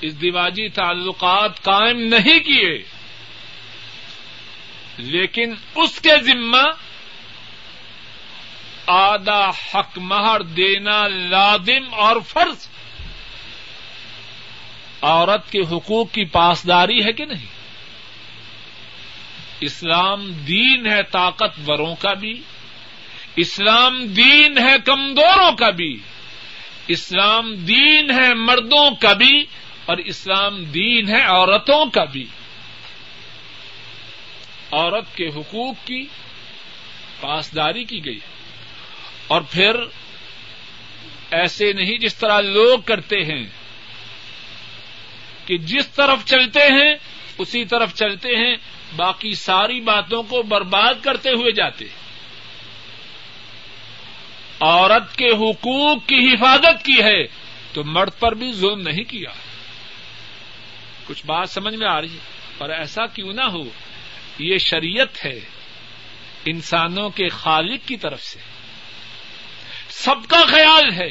اس 0.01 0.21
دیواجی 0.21 0.69
تعلقات 0.69 1.63
قائم 1.63 1.99
نہیں 1.99 2.39
کیے۔ 2.39 2.83
لیکن 4.99 5.55
اس 5.75 6.01
کے 6.01 6.23
ذمہ 6.23 6.63
آدھا 8.87 9.51
حق 9.75 9.99
مہر 9.99 10.41
دینا 10.41 11.09
لازم 11.09 11.95
اور 11.95 12.17
فرض۔ 12.21 12.69
عورت 15.03 15.53
کے 15.53 15.61
حقوق 15.61 16.13
کی 16.13 16.25
پاسداری 16.25 17.05
ہے 17.05 17.13
کہ 17.13 17.25
نہیں؟ 17.25 17.47
اسلام 19.61 20.33
دین 20.33 20.87
ہے 20.93 21.03
طاقتوروں 21.03 21.95
کا 21.95 22.13
بھی۔ 22.13 22.43
اسلام 23.37 24.05
دین 24.05 24.59
ہے 24.59 24.75
کمزوروں 24.85 25.53
کا 25.53 25.71
بھی۔ 25.71 25.99
اسلام 26.89 27.55
دین 27.55 28.11
ہے 28.11 28.35
مردوں 28.35 28.91
کا 29.01 29.13
بھی۔ 29.13 29.45
اور 29.85 29.97
اسلام 29.97 30.65
دین 30.65 31.09
ہے 31.09 31.23
عورتوں 31.23 31.87
کا 31.87 32.05
بھی۔ 32.05 32.25
عورت 34.73 35.17
کے 35.17 35.29
حقوق 35.29 35.75
کی 35.85 36.07
پاسداری 37.21 37.85
کی 37.85 38.05
گئی۔ 38.05 38.19
ہے 38.19 38.34
اور 39.27 39.41
پھر 39.41 39.77
ایسے 41.31 41.73
نہیں 41.73 41.99
جس 41.99 42.15
طرح 42.15 42.41
لوگ 42.41 42.79
کرتے 42.79 43.17
ہیں 43.17 43.47
کہ 45.47 45.59
جس 45.59 45.89
طرف 45.89 46.25
چلتے 46.25 46.61
ہیں 46.61 46.95
اسی 47.39 47.65
طرف 47.65 47.95
چلتے 47.95 48.29
ہیں، 48.29 48.57
باقی 48.97 49.35
ساری 49.35 49.81
باتوں 49.81 50.23
کو 50.23 50.43
برباد 50.43 50.95
کرتے 51.03 51.31
ہوئے 51.31 51.53
جاتے 51.53 51.85
عورت 54.61 55.17
کے 55.17 55.29
حقوق 55.29 56.07
کی 56.07 56.29
حفاظت 56.33 56.85
کی 56.85 57.03
ہے 57.03 57.27
تو 57.73 57.85
مرد 57.85 58.11
پر 58.19 58.35
بھی 58.35 58.53
ظلم 58.53 58.81
نہیں 58.81 59.05
کیا۔ 59.05 59.31
کچھ 61.07 61.27
بات 61.27 61.51
سمجھ 61.51 61.75
میں 61.75 61.89
آ 61.89 62.01
رہی 62.01 62.13
ہے 62.13 62.19
اور 62.59 62.71
ایسا 62.71 63.07
کیوں 63.07 63.33
نہ 63.33 63.45
ہو، 63.45 63.65
یہ 64.39 64.59
شریعت 64.59 65.25
ہے 65.25 65.41
انسانوں 66.45 67.11
کے 67.11 67.29
خالق 67.29 67.89
کی 67.89 67.97
طرف 67.97 68.23
سے۔ 68.23 68.54
سب 69.97 70.27
کا 70.29 70.45
خیال 70.47 70.93
ہے 70.93 71.11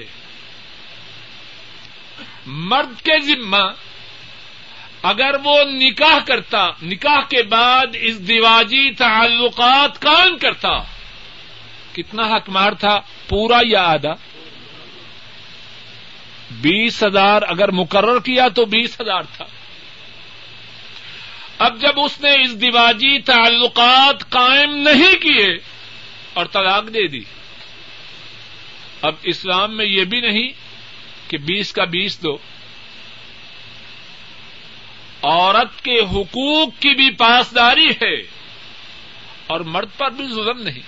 مرد 2.46 3.02
کے 3.02 3.20
ذمہ 3.20 3.72
اگر 5.04 5.32
وہ 5.44 5.64
نکاح 5.64 6.20
کرتا، 6.26 6.68
نکاح 6.84 7.22
کے 7.30 7.44
بعد 7.44 7.88
اس 7.94 8.28
دیواجی 8.28 8.94
تعلقات 8.94 10.02
کام 10.02 10.38
کرتا، 10.38 10.84
کتنا 11.94 12.24
حق 12.24 12.50
مار 12.50 12.72
تھا، 12.72 13.02
پورا 13.28 13.60
یا 13.64 13.84
آدھا 13.84 14.14
بیس 16.52 17.04
ہزار 17.04 17.42
اگر 17.48 17.72
مقرر 17.72 18.20
کیا 18.20 18.48
تو 18.48 18.66
بیس 18.66 19.02
ہزار 19.02 19.24
تھا۔ 19.38 19.46
اب 21.60 21.82
جب 21.82 22.00
اس 22.00 22.22
نے 22.22 22.32
اس 22.32 22.62
دیواجی 22.62 23.22
تعلقات 23.22 24.30
قائم 24.30 24.76
نہیں 24.76 25.16
کیے 25.16 25.58
اور 26.34 26.46
طلاق 26.46 26.88
دے 26.88 27.08
دی۔ 27.08 27.22
اب 29.04 29.16
اسلام 29.24 29.78
میں 29.78 29.86
یہ 29.86 30.04
بھی 30.04 30.22
نہیں 30.22 30.50
کہ 31.28 31.38
بیس 31.38 31.74
کا 31.74 31.84
بیس 31.84 32.24
دو۔ 32.24 32.38
عورت 35.24 35.84
کے 35.84 36.00
حقوق 36.00 36.68
کی 36.80 36.96
بھی 36.96 37.12
پاسداری 37.12 37.90
ہے 37.90 38.16
اور 39.48 39.60
مرد 39.60 39.90
پر 39.98 40.10
بھی 40.10 40.28
ظلم 40.28 40.62
نہیں۔ 40.62 40.82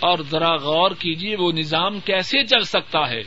اور 0.00 0.18
ذرا 0.30 0.56
غور 0.56 0.90
کیجیے 0.90 1.36
وہ 1.36 1.52
نظام 1.52 2.00
کیسے 2.00 2.44
چل 2.46 2.62
سکتا 2.62 3.10
ہے۔ 3.10 3.22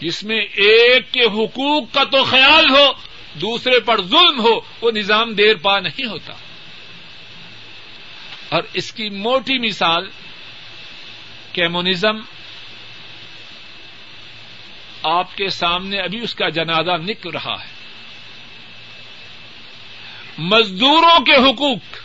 جس 0.00 0.24
میں 0.24 0.40
ایک 0.40 1.12
کے 1.12 1.22
حقوق 1.22 1.92
کا 1.92 2.04
تو 2.04 2.24
خیال 2.24 2.70
ہو، 2.70 2.92
دوسرے 3.34 3.80
پر 3.80 4.02
ظلم 4.02 4.40
ہو، 4.40 4.60
وہ 4.80 4.90
نظام 4.90 5.32
دیر 5.32 5.56
پا 5.56 5.78
نہیں 5.78 6.06
ہوتا۔ 6.06 6.32
اور 8.48 8.62
اس 8.72 8.92
کی 8.92 9.08
موٹی 9.08 9.58
مثال 9.58 10.08
کیمونزم 11.56 12.16
آپ 15.02 15.36
کے 15.36 15.48
سامنے 15.48 15.98
ابھی 15.98 16.20
اس 16.20 16.34
کا 16.34 16.48
جنازہ 16.48 16.90
نکل 16.90 17.30
رہا 17.30 17.64
ہے۔ 17.64 17.70
مزدوروں 20.38 21.24
کے 21.24 21.50
حقوق 21.50 21.96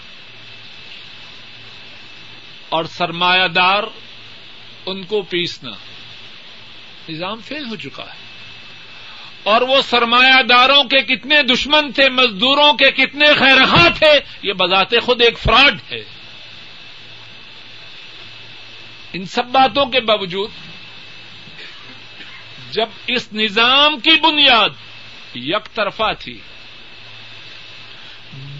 اور 2.69 2.83
سرمایہ 2.83 3.47
دار 3.47 3.83
ان 4.85 5.03
کو 5.03 5.21
پیسنا۔ 5.21 5.71
نظام 7.09 7.41
فیل 7.41 7.65
ہو 7.65 7.75
چکا 7.75 8.03
ہے۔ 8.03 8.17
اور 9.43 9.61
وہ 9.61 9.81
سرمایہ 9.81 10.43
داروں 10.43 10.83
کے 10.83 11.01
کتنے 11.01 11.43
دشمن 11.43 11.91
تھے، 11.91 12.09
مزدوروں 12.09 12.73
کے 12.73 12.91
کتنے 12.91 13.27
خیرخواہ 13.33 13.89
تھے، 13.97 14.19
یہ 14.43 14.53
بذات 14.53 14.93
خود 15.03 15.21
ایک 15.21 15.39
فراڈ 15.39 15.79
ہے۔ 15.91 16.20
ان 19.13 19.25
سب 19.25 19.45
باتوں 19.45 19.85
کے 19.85 19.99
باوجود 19.99 20.49
جب 22.71 22.89
اس 23.07 23.33
نظام 23.33 23.99
کی 23.99 24.11
بنیاد 24.21 24.69
یک 25.35 25.75
طرفہ 25.75 26.13
تھی، 26.19 26.39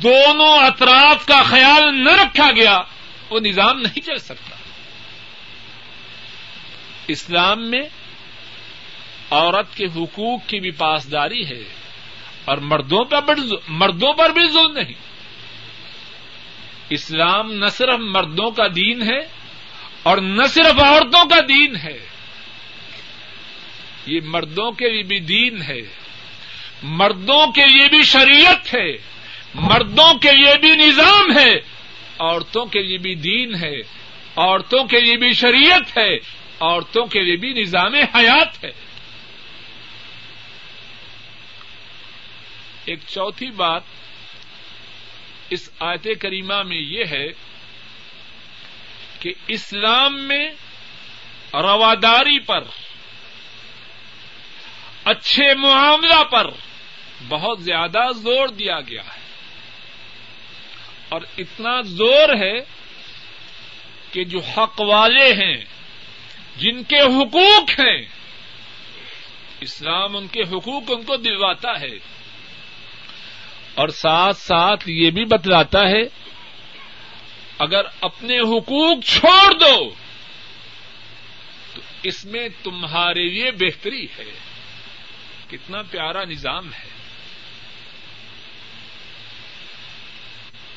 دونوں 0.04 0.58
اطراف 0.58 1.26
کا 1.26 1.42
خیال 1.42 2.04
نہ 2.04 2.10
رکھا 2.10 2.52
گیا، 2.52 2.78
وہ 3.30 3.40
نظام 3.40 3.80
نہیں 3.80 4.00
چل 4.00 4.18
سکتا۔ 4.18 4.56
اسلام 7.08 7.70
میں 7.70 7.82
عورت 9.32 9.78
کے 9.78 9.86
حقوق 9.86 10.48
کی 10.48 10.60
بھی 10.60 10.72
پاسداری 10.72 11.46
ہے 11.46 11.64
اور 12.46 12.58
مردوں 12.58 13.06
پر 13.06 13.36
مردوں 13.68 14.14
پر 14.14 14.30
بھی 14.30 14.50
ظلم 14.50 14.72
نہیں۔ 14.72 14.94
اسلام 16.90 17.54
نہ 17.54 17.66
صرف 17.66 18.00
مردوں 18.00 18.52
کا 18.52 18.68
دین 18.76 19.02
ہے 19.02 19.41
اور 20.04 20.18
نہ 20.18 20.44
صرف 20.48 20.80
عورتوں 20.80 21.26
کا 21.30 21.40
دین 21.50 21.76
ہے، 21.76 21.98
یہ 24.06 24.20
مردوں 24.24 24.72
کے 24.72 24.90
لیے 24.90 25.04
بھی 25.04 25.20
دین 25.20 25.62
ہے، 25.62 25.82
مردوں 26.84 27.48
کے 27.48 27.68
لیے 27.68 27.88
بھی 27.90 28.04
شریعت 28.04 28.74
ہے، 28.74 28.98
مردوں 29.54 30.14
کے 30.14 30.32
لیے 30.32 30.58
بھی 30.58 30.72
نظام 30.72 31.38
ہے، 31.38 31.56
عورتوں 32.20 32.66
کے 32.66 32.82
لیے 32.84 32.98
بھی 32.98 33.16
دین 33.16 33.56
ہے، 33.56 33.80
عورتوں 34.36 34.84
کے 34.84 35.00
لیے 35.00 35.18
بھی 35.18 35.34
شریعت 35.34 35.98
ہے، 35.98 36.16
عورتوں 36.60 37.06
کے 37.06 37.24
لیے 37.24 37.36
بھی 37.36 37.54
نظام 37.54 37.94
حیات 37.94 38.64
ہے۔ 38.64 38.72
ایک 42.86 43.00
چوتھی 43.08 43.52
بات 43.52 43.82
اس 45.50 45.70
آیت 45.80 46.08
کریمہ 46.20 46.64
میں 46.64 46.78
یہ 46.78 47.04
ہے 47.12 47.28
کہ 49.22 49.34
اسلام 49.48 50.28
میں 50.28 50.50
رواداری 51.54 52.40
پر، 52.40 52.60
اچھے 55.04 55.56
معاملہ 55.56 56.24
پر 56.24 56.48
بہت 57.28 57.64
زیادہ 57.64 58.12
زور 58.16 58.48
دیا 58.48 58.80
گیا 58.80 59.04
ہے۔ 59.04 59.22
اور 61.10 61.22
اتنا 61.38 61.82
زور 61.82 62.30
ہے 62.40 62.60
کہ 64.12 64.24
جو 64.24 64.40
حق 64.40 64.82
والے 64.82 65.34
ہیں، 65.34 65.66
جن 66.58 66.84
کے 66.84 67.00
حقوق 67.00 67.80
ہیں، 67.80 68.06
اسلام 69.62 70.18
ان 70.18 70.28
کے 70.28 70.42
حقوق 70.42 70.84
ان 70.90 71.04
کو 71.04 71.16
دلواتا 71.16 71.80
ہے۔ 71.82 71.98
اور 73.76 73.88
ساتھ 73.88 74.38
ساتھ 74.38 74.90
یہ 74.90 75.12
بھی 75.12 75.26
بتلاتا 75.26 75.80
ہے 75.80 76.04
اگر 77.62 77.82
اپنے 78.02 78.40
حقوق 78.40 79.04
چھوڑ 79.04 79.54
دو، 79.54 79.90
تو 81.74 81.82
اس 82.04 82.26
میں 82.26 82.50
تمہارے 82.64 83.30
لیے 83.30 83.52
بہتری 83.52 84.06
ہے۔ 84.06 84.40
کتنا 85.50 85.82
پیارا 85.82 86.24
نظام 86.24 86.74
ہے۔ 86.74 86.90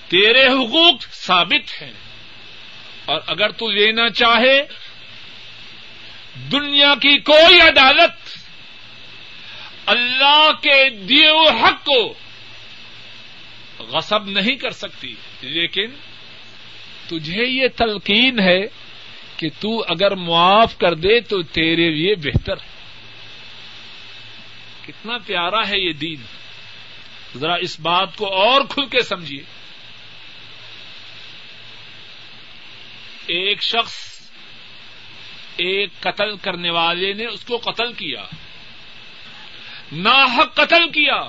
تیرے 0.08 0.46
حقوق 0.46 1.02
ثابت 1.12 1.82
ہیں۔ 1.82 1.92
اور 3.04 3.20
اگر 3.26 3.48
تو 3.50 3.70
لینا 3.70 4.10
چاہے، 4.10 4.62
دنیا 6.52 6.94
کی 6.94 7.18
کوئی 7.18 7.60
عدالت 7.60 8.38
اللہ 9.86 10.50
کے 10.62 10.90
دیے 10.90 11.48
حق 11.48 11.84
کو 11.84 12.14
غصب 13.78 14.24
نہیں 14.24 14.56
کر 14.56 14.70
سکتی۔ 14.70 15.14
لیکن 15.40 15.90
تجھے 17.08 17.44
یہ 17.46 17.68
تلقین 17.76 18.40
ہے 18.40 18.60
کہ 19.36 19.48
تو 19.60 19.84
اگر 19.88 20.14
معاف 20.14 20.78
کر 20.78 20.94
دے 20.94 21.20
تو 21.20 21.42
تیرے 21.42 21.90
لیے 21.90 22.14
بہتر 22.14 22.52
ہے۔ 22.52 22.74
کتنا 24.86 25.18
پیارا 25.26 25.68
ہے 25.68 25.78
یہ 25.78 25.92
دین۔ 25.92 26.22
ذرا 27.38 27.54
اس 27.54 27.80
بات 27.80 28.16
کو 28.16 28.26
اور 28.26 28.60
کھل 28.68 28.86
کے 28.86 29.02
سمجھیے۔ 29.02 29.42
ایک 33.26 33.62
شخص 33.62 33.94
ایک 35.56 35.90
قتل 36.00 36.36
کرنے 36.36 36.70
والے 36.70 37.12
نے 37.12 37.26
اس 37.26 37.44
کو 37.44 37.56
قتل 37.56 37.92
کیا۔ 37.92 38.24
ناحق 39.92 40.54
قتل 40.54 40.88
کیا۔ 40.88 41.28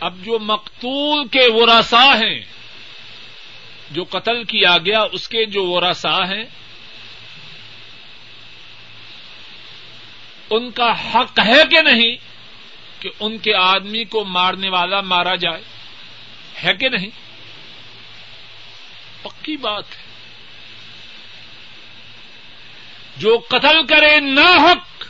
اب 0.00 0.24
جو 0.24 0.38
مقتول 0.38 1.28
کے 1.28 1.46
ورسا 1.48 2.04
ہیں 2.04 2.40
جو 3.92 4.04
قتل 4.04 4.44
کیا 4.44 4.78
گیا، 4.78 5.00
اس 5.12 5.28
کے 5.28 5.44
جو 5.44 5.70
ورسا 5.70 6.16
ہیں، 6.16 6.44
ان 10.50 10.70
کا 10.70 11.14
حق 11.14 11.40
ہے 11.46 11.62
کہ 11.70 11.82
نہیں 11.82 12.16
کہ 13.02 13.10
ان 13.20 13.38
کے 13.38 13.54
آدمی 13.54 14.04
کو 14.04 14.24
مارنے 14.24 14.68
والا 14.68 15.00
مارا 15.00 15.34
جائے؟ 15.34 15.62
ہے 16.64 16.74
کہ 16.74 16.88
نہیں؟ 16.88 17.10
پکی 19.22 19.56
بات 19.56 19.84
ہے۔ 19.90 20.02
جو 23.16 23.38
قتل 23.48 23.86
کرے 23.86 24.20
نہ 24.20 24.40
حق 24.40 25.04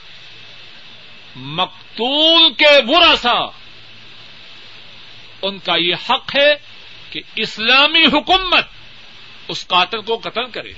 مقتول 1.36 2.52
کے 2.58 2.82
براسا 2.82 3.46
ان 5.42 5.58
کا 5.58 5.74
یہ 5.76 5.94
حق 6.10 6.36
ہے 6.36 6.71
کہ 7.12 7.20
اسلامی 7.36 8.04
حکومت 8.04 8.66
اس 9.48 9.66
قاتل 9.66 10.00
کو 10.00 10.16
قتل 10.16 10.50
کرے۔ 10.50 10.72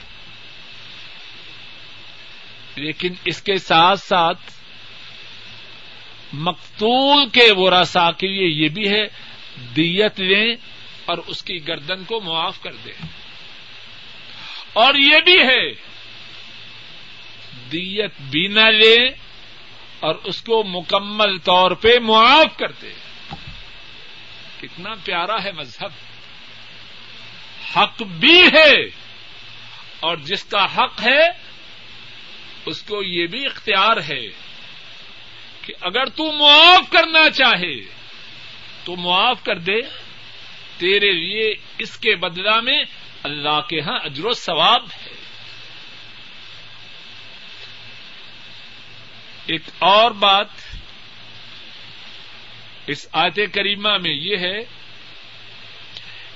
لیکن 2.77 3.13
اس 3.25 3.43
کے 3.43 3.59
ساتھ 3.59 4.01
ساتھ 4.01 4.41
مقتول 6.33 7.29
کے 7.29 7.53
ورثا 7.57 8.11
کے 8.11 8.29
لیے 8.29 8.65
یہ 8.65 8.69
بھی 8.69 8.89
ہے، 8.89 9.07
دیت 9.77 10.21
لیں 10.21 10.57
اور 11.05 11.19
اس 11.19 11.43
کی 11.43 11.69
گردن 11.69 12.05
کو 12.05 12.21
معاف 12.21 12.61
کر 12.61 12.73
دیں۔ 12.73 13.07
اور 14.73 14.95
یہ 14.95 15.21
بھی 15.21 15.39
ہے، 15.39 15.73
دیت 17.73 18.13
بھی 18.21 18.47
نہ 18.47 18.61
لیں 18.61 19.11
اور 20.01 20.15
اس 20.25 20.43
کو 20.43 20.65
مکمل 20.65 21.39
طور 21.39 21.71
پہ 21.71 21.99
معاف 21.99 22.59
کر 22.59 22.73
دیں۔ 22.73 22.95
کتنا 24.61 24.91
پیارا 25.05 25.45
ہے 25.45 25.53
مذہب۔ 25.53 26.14
حق 27.77 28.03
بھی 28.03 28.43
ہے 28.43 28.83
اور 30.01 30.17
جس 30.17 30.45
کا 30.45 30.77
حق 30.77 31.03
ہے 31.03 31.29
اس 32.67 32.83
کو 32.83 33.03
یہ 33.03 33.27
بھی 33.27 33.47
اختیار 33.47 33.97
ہے 33.97 34.27
کہ 35.63 35.73
اگر 35.81 36.05
تو 36.05 36.33
معاف 36.33 36.91
کرنا 36.91 37.31
چاہے 37.31 37.81
تو 38.85 38.97
معاف 38.97 39.45
کر 39.45 39.59
دے، 39.59 39.81
تیرے 40.79 41.13
لیے 41.13 41.55
اس 41.79 41.99
کے 41.99 42.17
بدلا 42.17 42.61
میں 42.61 42.83
اللہ 43.23 43.61
کے 43.61 43.81
ہاں 43.81 43.99
اجر 44.05 44.25
و 44.25 44.33
ثواب 44.33 44.83
ہے۔ 44.85 45.15
ایک 49.47 49.63
اور 49.79 50.11
بات 50.11 50.47
اس 52.87 53.07
آیت 53.13 53.39
کریمہ 53.55 53.97
میں 53.97 54.11
یہ 54.11 54.37
ہے 54.37 54.59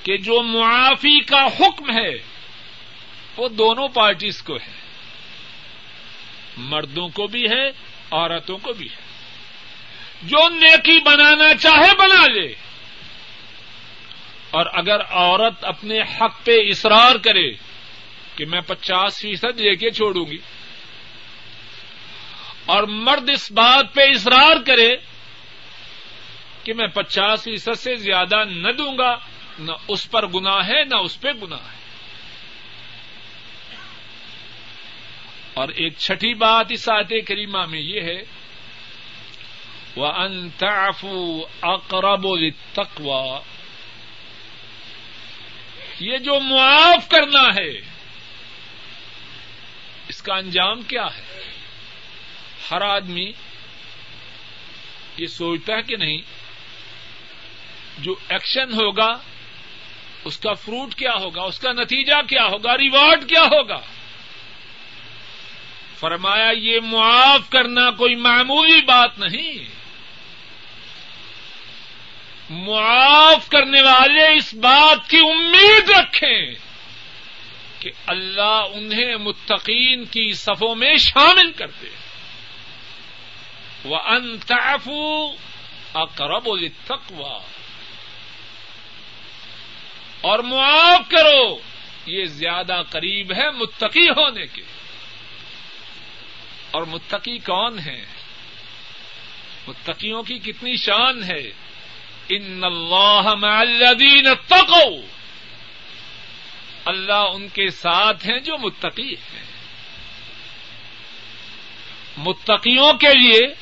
کہ 0.08 0.16
جو 0.16 0.42
معافی 0.42 1.20
کا 1.20 1.46
حکم 1.60 1.90
ہے، 1.98 2.10
وہ 3.36 3.48
دونوں 3.48 3.88
پارٹیز 3.88 4.42
کو 4.42 4.56
ہے۔ 4.56 4.72
مردوں 6.56 7.08
کو 7.08 7.26
بھی 7.26 7.50
ہے، 7.50 7.68
عورتوں 8.10 8.58
کو 8.58 8.72
بھی 8.72 8.88
ہے۔ 8.88 8.96
جو 10.22 10.48
نیکی 10.48 11.00
بنانا 11.04 11.54
چاہے 11.54 11.94
بنا 11.98 12.26
لے۔ 12.26 12.54
اور 14.50 14.66
اگر 14.72 15.00
عورت 15.10 15.64
اپنے 15.64 16.00
حق 16.00 16.44
پہ 16.44 16.56
اصرار 16.68 17.16
کرے 17.16 17.52
کہ 18.36 18.44
میں 18.44 18.60
پچاس 18.60 19.20
فیصد 19.20 19.60
لے 19.60 19.76
کے 19.76 19.90
چھوڑوں 19.90 20.26
گی، 20.26 20.38
اور 22.66 22.82
مرد 22.82 23.30
اس 23.30 23.52
بات 23.52 23.94
پہ 23.94 24.00
اصرار 24.00 24.56
کرے 24.66 24.96
کہ 26.64 26.74
میں 26.74 26.86
پچاس 26.86 27.42
فیصد 27.42 27.78
سے 27.78 27.96
زیادہ 27.96 28.44
نہ 28.44 28.72
دوں 28.72 28.98
گا 28.98 29.18
نہ 29.58 29.72
اس 29.88 30.10
پر 30.10 30.26
گنا 30.26 30.66
ہے، 30.66 30.84
نہ 30.84 30.94
اس 30.94 31.20
پہ 31.20 31.32
گنا 31.32 31.56
ہے۔ 31.56 31.78
اور 35.54 35.68
ایک 35.68 35.96
چھٹی 35.98 36.34
بات 36.34 36.66
اس 36.68 36.88
آیت 36.88 37.28
کریمہ 37.28 37.66
میں 37.66 37.80
یہ 37.80 38.00
ہے 38.00 38.22
وہ 39.96 40.06
انتافو 40.06 41.46
اقرب 41.62 42.26
تقوا 42.72 43.40
یہ 46.00 46.16
جو 46.16 46.40
معاف 46.40 47.08
کرنا 47.08 47.42
ہے، 47.42 47.70
اس 50.08 50.22
کا 50.22 50.34
انجام 50.34 50.82
کیا 50.82 51.06
ہے؟ 51.06 51.42
ہر 52.70 52.80
آدمی 52.80 53.32
یہ 55.16 55.26
سوچتا 55.26 55.76
ہے 55.76 55.82
کہ 55.82 55.96
نہیں، 55.96 56.18
جو 57.98 58.14
ایکشن 58.28 58.72
ہوگا 58.72 59.08
اس 60.24 60.38
کا 60.38 60.52
فروٹ 60.52 60.94
کیا 60.94 61.12
ہوگا؟ 61.14 61.42
اس 61.42 61.58
کا 61.58 61.72
نتیجہ 61.72 62.14
کیا 62.28 62.44
ہوگا؟ 62.44 62.76
ریوارڈ 62.76 63.28
کیا 63.28 63.42
ہوگا؟ 63.42 63.80
فرمایا، 65.98 66.50
یہ 66.50 66.80
معاف 66.80 67.50
کرنا 67.50 67.90
کوئی 67.90 68.14
معمولی 68.14 68.80
بات 68.80 69.18
نہیں۔ 69.18 69.78
معاف 72.50 73.48
کرنے 73.48 73.82
والے 73.82 74.34
اس 74.34 74.54
بات 74.54 75.10
کی 75.10 75.18
امید 75.18 75.90
رکھیں 75.90 76.54
کہ 77.78 77.90
اللہ 78.06 78.62
انہیں 78.74 79.16
متقین 79.16 80.04
کی 80.04 80.32
صفوں 80.32 80.74
میں 80.74 80.96
شامل 80.96 81.52
کر 81.52 81.66
دے۔ 81.66 81.88
وہ 83.84 83.96
انتافو 83.96 85.26
اقرب 85.94 86.48
التقوا 86.48 87.38
اور 90.20 90.38
معاف 90.38 91.10
کرو 91.10 91.58
یہ 92.06 92.24
زیادہ 92.24 92.82
قریب 92.90 93.32
ہے 93.32 93.50
متقی 93.50 94.10
ہونے 94.10 94.46
کے 94.46 94.62
اور 96.70 96.82
متقی 96.82 97.38
کون 97.38 97.78
ہے 97.78 98.04
متقیوں 99.66 100.22
کی 100.22 100.38
کتنی 100.38 100.76
شان 100.76 101.24
ہے۔ 101.24 101.50
ان 102.28 102.64
اللہ 102.64 103.46
الذین 103.46 104.26
اتقوا۔ 104.26 105.00
اللہ 106.84 107.12
ان 107.12 107.48
کے 107.48 107.70
ساتھ 107.70 108.28
ہیں 108.28 108.40
جو 108.40 108.58
متقی 108.58 109.14
ہیں۔ 109.14 109.44
متقیوں 112.16 112.92
کے 112.92 113.18
لیے 113.18 113.54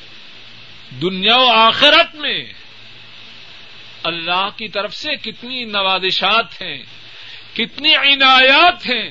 دنیا 0.91 1.37
و 1.37 1.49
آخرت 1.49 2.15
میں 2.15 2.53
اللہ 4.07 4.49
کی 4.57 4.69
طرف 4.69 4.95
سے 4.95 5.17
کتنی 5.17 5.65
نوازشات 5.65 6.63
ہیں، 6.63 6.83
کتنی 7.55 7.95
عنایات 7.95 8.87
ہیں، 8.87 9.11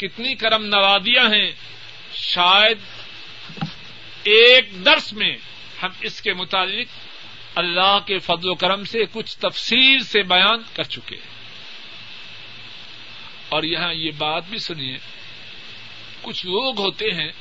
کتنی 0.00 0.34
کرم 0.34 0.64
نوادیاں 0.64 1.26
ہیں۔ 1.26 1.50
شاید 2.14 2.78
ایک 4.22 4.84
درس 4.84 5.12
میں 5.12 5.36
ہم 5.82 5.88
اس 6.00 6.22
کے 6.22 6.32
متعلق 6.32 6.86
اللہ 7.54 7.98
کے 8.06 8.18
فضل 8.18 8.48
و 8.48 8.54
کرم 8.54 8.84
سے 8.84 8.98
کچھ 9.12 9.38
تفصیل 9.38 10.02
سے 10.02 10.22
بیان 10.22 10.62
کر 10.74 10.82
چکے 10.82 11.16
ہیں۔ 11.16 11.40
اور 13.48 13.62
یہاں 13.62 13.94
یہ 13.94 14.10
بات 14.18 14.42
بھی 14.50 14.58
سنیے، 14.58 14.98
کچھ 16.22 16.46
لوگ 16.46 16.78
ہوتے 16.78 17.04
ہیں 17.04 17.32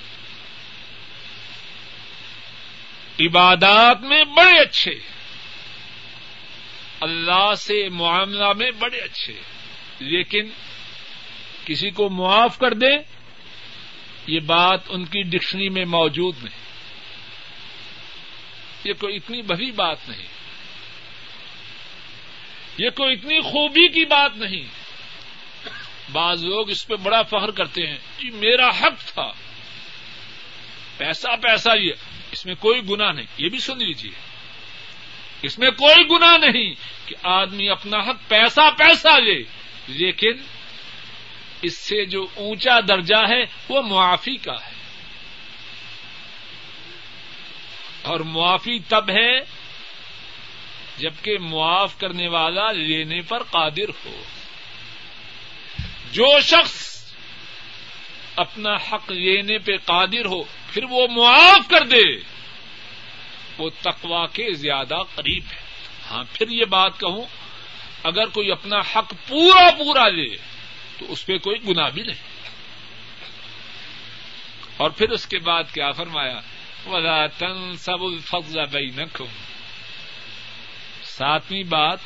عبادات 3.20 4.02
میں 4.02 4.24
بڑے 4.24 4.60
اچھے۔ 4.60 4.92
ہیں 4.92 5.19
اللہ 7.02 7.56
سے 7.56 7.90
معاملہ 7.90 8.54
میں 8.54 8.72
بڑے 8.72 8.98
اچھے 8.98 9.34
لیکن 10.00 10.50
کسی 11.66 11.90
کو 11.90 12.10
معاف 12.10 12.58
کر 12.58 12.74
دیں، 12.74 12.98
یہ 14.28 14.40
بات 14.40 14.80
ان 14.90 15.06
کی 15.06 15.22
ڈکشنری 15.22 15.70
میں 15.70 15.86
موجود 15.86 16.44
نہیں۔ 16.44 16.60
یہ 18.84 18.94
کوئی 18.94 19.16
اتنی 19.16 19.42
بڑی 19.42 19.72
بات 19.72 19.98
نہیں۔ 20.10 20.28
یہ 22.78 22.90
کوئی 22.90 23.14
اتنی 23.14 23.40
خوبی 23.40 23.88
کی 23.88 24.06
بات 24.06 24.38
نہیں۔ 24.38 24.68
بعض 26.12 26.46
لوگ 26.46 26.70
اس 26.70 26.88
پہ 26.88 26.96
بڑا 26.96 27.22
فخر 27.22 27.52
کرتے 27.52 27.88
ہیں 27.88 27.98
جی 27.98 28.30
میرا 28.30 28.70
حق 28.70 29.06
تھا۔ 29.06 29.32
پیسہ 30.98 31.28
پیسہ 31.42 31.70
یہ، 31.82 31.94
اس 32.32 32.46
میں 32.46 32.56
کوئی 32.56 32.82
گنا 32.90 33.12
نہیں۔ 33.12 33.26
یہ 33.38 33.50
بھی 33.50 33.60
سن 33.60 33.78
لیجیے 33.78 34.29
اس 35.42 35.60
میں 35.60 35.72
کوئی 35.72 36.04
گنا 36.12 36.38
نہیں 36.38 36.74
کہ 37.06 37.16
آدمی 37.24 37.70
اپنا 37.70 37.98
حق 37.98 38.28
پیسہ 38.28 38.62
پیسہ 38.78 39.20
لے، 39.20 39.44
لیکن 39.88 40.32
اس 41.62 41.78
سے 41.78 42.06
جو 42.06 42.28
اونچا 42.36 42.80
درجہ 42.88 43.28
ہے 43.30 43.44
وہ 43.70 43.82
معافی 43.82 44.38
کا 44.38 44.54
ہے۔ 44.54 44.80
اور 48.02 48.20
معافی 48.20 48.80
تب 48.80 49.10
ہے 49.10 49.40
جبکہ 50.98 51.38
معاف 51.40 51.98
کرنے 51.98 52.28
والا 52.28 52.72
لینے 52.72 53.22
پر 53.22 53.44
قادر 53.44 53.90
ہو۔ 54.06 54.24
جو 56.12 56.40
شخص 56.42 57.04
اپنا 58.36 58.76
حق 58.76 59.12
لینے 59.12 59.58
پہ 59.58 59.72
قادر 59.86 60.26
ہو، 60.26 60.44
پھر 60.44 60.84
وہ 60.90 61.08
معاف 61.08 61.70
کر 61.70 61.86
دے۔ 61.86 62.39
وہ 63.60 63.70
تقوا 63.82 64.26
کے 64.26 64.54
زیادہ 64.54 64.98
قریب 65.16 65.44
ہے۔ 65.52 65.58
ہاں 66.12 66.24
پھر 66.34 66.50
یہ 66.50 66.66
بات 66.66 67.00
کہوں، 67.00 67.26
اگر 68.04 68.26
کوئی 68.26 68.52
اپنا 68.52 68.80
حق 68.80 69.14
پورا 69.28 69.72
پورا 69.72 70.08
لے، 70.08 70.38
تو 70.98 71.06
اس 71.10 71.26
پہ 71.26 71.38
کوئی 71.38 71.58
گنا 71.68 71.90
بھی 71.90 72.04
نہیں۔ 72.04 72.30
اور 74.78 74.90
پھر 74.90 75.10
اس 75.10 75.28
کے 75.28 75.40
بعد 75.40 75.64
کیا 75.74 75.92
فرمایا؟ 75.92 76.40
ولا 76.86 77.28
تن 77.28 77.78
سب 77.78 78.02
الفضل 78.02 78.66
بینکم 78.66 79.26
ساتویں 81.04 81.64
بات، 81.64 82.00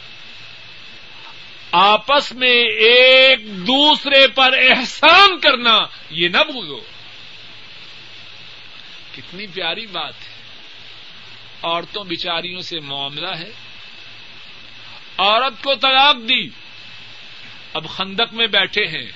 آپس 1.71 2.31
میں 2.31 2.63
ایک 2.63 3.67
دوسرے 3.67 4.27
پر 4.27 4.51
احسان 4.57 5.39
کرنا، 5.39 5.79
یہ 6.09 6.27
نہ 6.27 6.37
بھولو۔ 6.37 6.79
کتنی 9.15 9.47
پیاری 9.47 9.85
بات 9.85 10.13
ہے۔ 10.13 10.42
عورتوں 11.63 12.03
بچاریوں 12.03 12.61
سے 12.61 12.79
معاملہ 12.79 13.27
ہے۔ 13.27 13.51
عورت 15.17 15.63
کو 15.63 15.75
طلاق 15.75 16.15
دی۔ 16.15 16.47
اب 17.73 17.89
خندق 17.89 18.33
میں 18.33 18.47
بیٹھے 18.47 18.87
ہیں۔ 18.87 19.11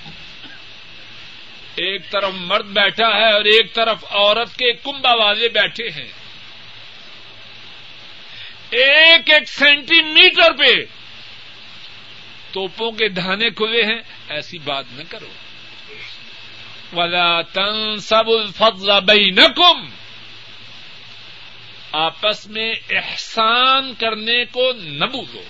ایک 1.76 2.12
طرف 2.12 2.34
مرد 2.34 2.66
بیٹھا 2.66 3.08
ہے 3.08 3.32
اور 3.34 3.46
ایک 3.46 3.74
طرف 3.74 4.06
عورت 4.10 4.58
کے 4.58 4.74
کنبا 4.74 5.14
والے 5.14 5.48
بیٹھے 5.48 5.90
ہیں۔ 5.90 6.12
ایک 8.70 9.32
ایک 9.32 9.50
سینٹی 9.50 10.02
میٹر 10.02 10.52
پہ 10.52 10.74
توپوں 12.52 12.92
کے 12.92 13.10
دھانے 13.10 13.50
کھلے 13.50 13.84
ہیں۔ 13.84 14.02
ایسی 14.30 14.58
بات 14.58 14.86
نہ 14.92 15.04
کرو۔ 15.10 15.28
ولا 16.94 17.42
تن 17.42 17.98
سب 17.98 18.30
الفضل 18.30 18.92
بینکم 19.06 19.90
آپس 21.98 22.48
میں 22.48 22.76
احسان 22.90 23.94
کرنے 23.94 24.46
کو 24.46 24.72
نہ 24.78 25.06
بھولو۔ 25.06 25.42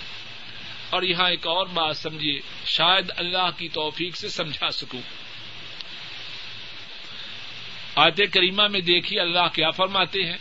اور 0.90 1.02
یہاں 1.02 1.30
ایک 1.30 1.46
اور 1.46 1.66
بات 1.66 1.96
سمجھیے، 1.96 2.40
شاید 2.64 3.10
اللہ 3.16 3.50
کی 3.56 3.68
توفیق 3.68 4.16
سے 4.16 4.28
سمجھا 4.28 4.70
سکوں۔ 4.70 5.00
آتے 7.94 8.26
کریمہ 8.26 8.62
میں 8.62 8.80
دیکھیے 8.80 9.20
اللہ 9.20 9.48
کیا 9.52 9.70
فرماتے 9.70 10.22
ہیں۔ 10.22 10.36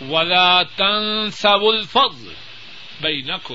ولا 0.00 0.62
تن 0.62 1.30
سب 1.30 1.64
الفضل 1.64 2.32
بینکم 3.00 3.54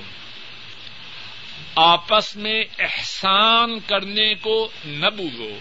آپس 1.76 2.36
میں 2.36 2.64
احسان 2.80 3.80
کرنے 3.80 4.36
کو 4.36 4.70
نہ 4.86 5.08
بھولو۔ 5.08 5.60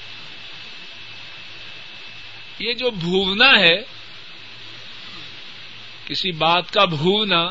یہ 2.59 2.73
جو 2.73 2.90
بھولنا 2.90 3.59
ہے 3.59 3.99
کسی 6.11 6.33
بات 6.33 6.73
کا 6.73 6.85
بھولنا 6.85 7.51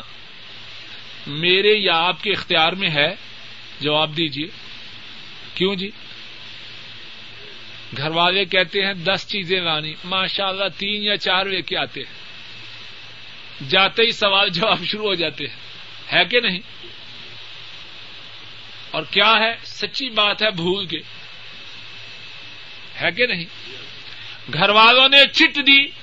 میرے 1.26 1.74
یا 1.78 1.94
آپ 1.94 2.22
کے 2.22 2.30
اختیار 2.30 2.72
میں 2.72 2.88
ہے؟ 2.90 3.14
جواب 3.80 4.16
دیجیے 4.16 4.46
کیوں 5.54 5.74
جی؟ 5.74 5.90
گھر 7.96 8.10
والے 8.10 8.44
کہتے 8.44 8.84
ہیں، 8.84 8.94
دس 8.94 9.28
چیزیں 9.28 9.60
لانی۔ 9.60 9.94
ماشاء 10.04 10.46
اللہ 10.46 10.64
تین 10.78 11.02
یا 11.02 11.16
چار 11.16 11.46
لے 11.46 11.62
کے 11.62 11.76
آتے 11.76 12.00
ہیں۔ 12.00 12.12
جاتے 13.68 14.02
ہی 14.02 14.12
سوال 14.12 14.48
جواب 14.48 14.84
شروع 14.84 15.06
ہو 15.06 15.14
جاتے 15.14 15.46
ہیں۔ 15.46 15.56
ہے 16.12 16.24
کہ 16.24 16.40
نہیں؟ 16.40 16.60
اور 18.90 19.02
کیا 19.10 19.32
ہے؟ 19.38 19.54
سچی 19.64 20.08
بات 20.08 20.42
ہے، 20.42 20.50
بھول 20.50 20.86
کے۔ 20.86 20.98
ہے 23.00 23.10
کہ 23.10 23.26
نہیں؟ 23.26 23.44
گھر 24.52 24.68
والوں 24.68 25.08
نے 25.08 25.18
چٹ 25.32 25.56
دی۔ 25.56 25.99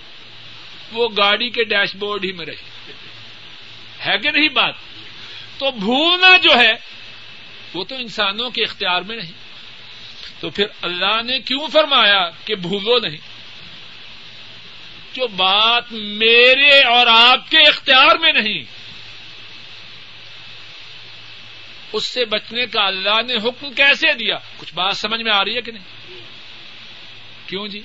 وہ 0.91 1.09
گاڑی 1.17 1.49
کے 1.49 1.63
ڈیش 1.63 1.95
بورڈ 1.95 2.25
ہی 2.25 2.31
میں 2.31 2.45
رہی 2.45 2.91
ہے 4.05 4.17
کہ 4.17 4.31
نہیں 4.31 4.49
بات؟ 4.49 4.73
تو 5.57 5.71
بھولنا 5.71 6.37
جو 6.37 6.59
ہے، 6.59 6.73
وہ 7.73 7.83
تو 7.83 7.95
انسانوں 7.95 8.49
کے 8.49 8.63
اختیار 8.63 9.01
میں 9.01 9.17
نہیں۔ 9.17 9.31
تو 10.39 10.49
پھر 10.49 10.65
اللہ 10.81 11.21
نے 11.21 11.39
کیوں 11.39 11.67
فرمایا 11.67 12.29
کہ 12.45 12.55
بھولو 12.55 12.99
نہیں؟ 12.99 13.17
جو 15.13 15.27
بات 15.27 15.91
میرے 15.91 16.81
اور 16.81 17.07
آپ 17.07 17.51
کے 17.51 17.59
اختیار 17.59 18.15
میں 18.15 18.33
نہیں، 18.33 18.63
اس 21.93 22.03
سے 22.03 22.25
بچنے 22.25 22.65
کا 22.65 22.85
اللہ 22.85 23.21
نے 23.27 23.33
حکم 23.33 23.73
کیسے 23.73 24.13
دیا؟ 24.13 24.37
کچھ 24.57 24.73
بات 24.73 24.97
سمجھ 24.97 25.21
میں 25.21 25.31
آ 25.31 25.45
رہی 25.45 25.55
ہے 25.55 25.61
کہ 25.61 25.71
نہیں؟ 25.71 26.13
کیوں 27.47 27.67
جی؟ 27.67 27.81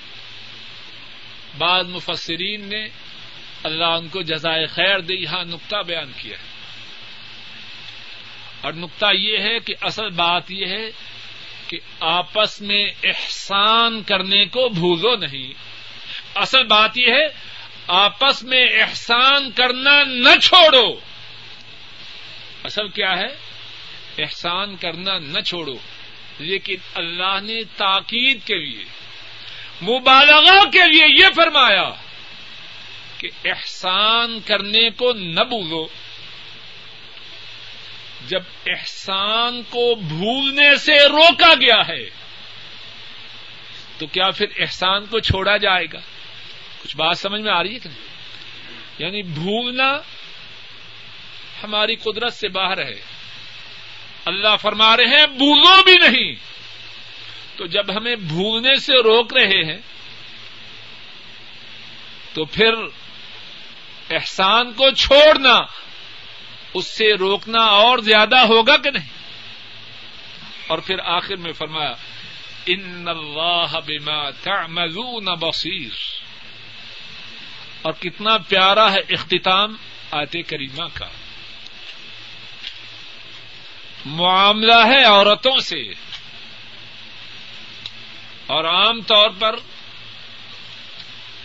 بعض 1.58 1.86
مفسرین 1.86 2.68
نے 2.68 2.88
اللہ 3.62 3.84
ان 3.84 4.08
کو 4.08 4.22
جزائے 4.22 4.66
خیر 4.66 4.98
دے 4.98 5.14
یہاں 5.14 5.44
نقطہ 5.44 5.76
بیان 5.86 6.12
کیا 6.16 6.38
ہے۔ 6.38 6.52
اور 8.60 8.72
نقطہ 8.72 9.06
یہ 9.14 9.38
ہے 9.38 9.58
کہ 9.58 9.74
اصل 9.80 10.08
بات 10.08 10.50
یہ 10.50 10.66
ہے 10.66 10.90
کہ 11.68 11.78
آپس 12.00 12.60
میں 12.60 12.86
احسان 13.04 14.02
کرنے 14.02 14.44
کو 14.44 14.68
بھولو 14.68 15.16
نہیں۔ 15.16 15.52
اصل 16.34 16.64
بات 16.64 16.98
یہ 16.98 17.06
ہے 17.06 17.26
آپس 17.86 18.42
میں 18.42 18.66
احسان 18.72 19.50
کرنا 19.50 20.02
نہ 20.02 20.38
چھوڑو۔ 20.42 21.00
اصل 22.64 22.88
کیا 22.88 23.18
ہے؟ 23.18 23.28
احسان 24.18 24.76
کرنا 24.76 25.18
نہ 25.18 25.40
چھوڑو۔ 25.40 25.74
لیکن 26.38 26.76
اللہ 26.94 27.40
نے 27.42 27.64
تاکید 27.76 28.46
کے 28.46 28.54
لیے 28.54 28.84
مبالغہ 29.82 30.70
کے 30.70 30.86
لیے 30.90 31.22
یہ 31.22 31.26
فرمایا 31.36 31.90
کہ 33.18 33.28
احسان 33.44 34.40
کرنے 34.40 34.90
کو 34.90 35.12
نہ 35.12 35.40
بھولو۔ 35.40 35.86
جب 38.28 38.40
احسان 38.66 39.62
کو 39.62 39.94
بھولنے 39.94 40.76
سے 40.76 41.08
روکا 41.08 41.54
گیا 41.60 41.88
ہے، 41.88 42.10
تو 43.98 44.06
کیا 44.06 44.30
پھر 44.30 44.46
احسان 44.58 45.06
کو 45.06 45.20
چھوڑا 45.20 45.56
جائے 45.56 45.86
گا؟ 45.92 46.00
کچھ 46.82 46.96
بات 46.96 47.18
سمجھ 47.18 47.42
میں 47.42 47.52
آ 47.52 47.62
رہی 47.62 47.74
ہے 47.74 47.78
کہ 47.78 47.88
نہیں؟ 47.88 48.08
یعنی 48.98 49.22
بھولنا 49.22 49.98
ہماری 51.62 51.96
قدرت 51.96 52.32
سے 52.32 52.48
باہر 52.48 52.78
ہے۔ 52.78 53.00
اللہ 54.24 54.56
فرما 54.60 54.96
رہے 54.96 55.04
ہیں، 55.04 55.26
بھولو 55.26 55.82
بھی 55.82 55.94
نہیں۔ 55.94 56.34
تو 57.56 57.66
جب 57.66 57.96
ہمیں 57.96 58.16
بھولنے 58.16 58.76
سے 58.76 58.92
روک 58.92 59.34
رہے 59.34 59.64
ہیں، 59.64 59.78
تو 62.34 62.44
پھر 62.44 62.72
احسان 64.10 64.72
کو 64.72 64.90
چھوڑنا، 64.90 65.58
اس 66.74 66.86
سے 66.86 67.14
روکنا 67.14 67.62
اور 67.62 67.98
زیادہ 67.98 68.38
ہوگا 68.38 68.76
کہ 68.76 68.90
نہیں؟ 68.90 69.08
اور 70.66 70.78
پھر 70.78 70.98
آخر 70.98 71.36
میں 71.36 71.52
فرمایا، 71.52 71.94
ان 72.66 73.08
اللہ 73.08 73.78
بما 73.86 74.30
تعملون 74.30 75.24
بصیر. 75.24 76.22
اور 77.82 77.92
کتنا 77.92 78.38
پیارا 78.38 78.92
ہے 78.92 78.98
اختتام 78.98 79.76
آتے 80.10 80.42
کریمہ 80.42 80.84
کا۔ 80.94 81.06
معاملہ 84.06 84.86
ہے 84.86 85.04
عورتوں 85.04 85.58
سے۔ 85.58 85.82
اور 88.46 88.64
عام 88.64 89.00
طور 89.02 89.30
پر 89.30 89.54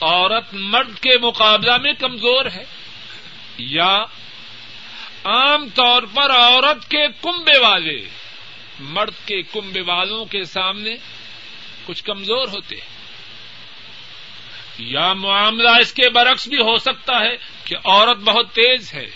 عورت 0.02 0.54
مرد 0.54 1.00
کے 1.00 1.18
مقابلہ 1.22 1.78
میں 1.78 1.94
کمزور 1.94 2.46
ہے 2.46 2.64
یا 3.58 3.98
عام 5.24 5.70
طور 5.70 6.04
پر 6.04 6.32
عورت 6.32 6.92
کے 6.92 7.08
کنبے 7.24 7.60
والے 7.60 8.08
مرد 8.80 9.12
کے 9.26 9.42
کنبے 9.42 9.82
والوں 9.82 10.26
کے 10.26 10.44
سامنے 10.44 10.96
کچھ 11.86 12.04
کمزور 12.04 12.48
ہوتے 12.48 12.76
ہیں۔ 12.76 12.98
یا 14.78 15.14
معاملہ 15.14 15.70
اس 15.70 15.94
کے 15.94 16.10
برعکس 16.10 16.48
بھی 16.48 16.58
ہو 16.58 16.78
سکتا 16.78 17.20
ہے 17.20 17.38
کہ 17.64 17.76
عورت 17.84 18.18
بہت 18.18 18.52
تیز 18.54 18.94
ہے 18.94 19.10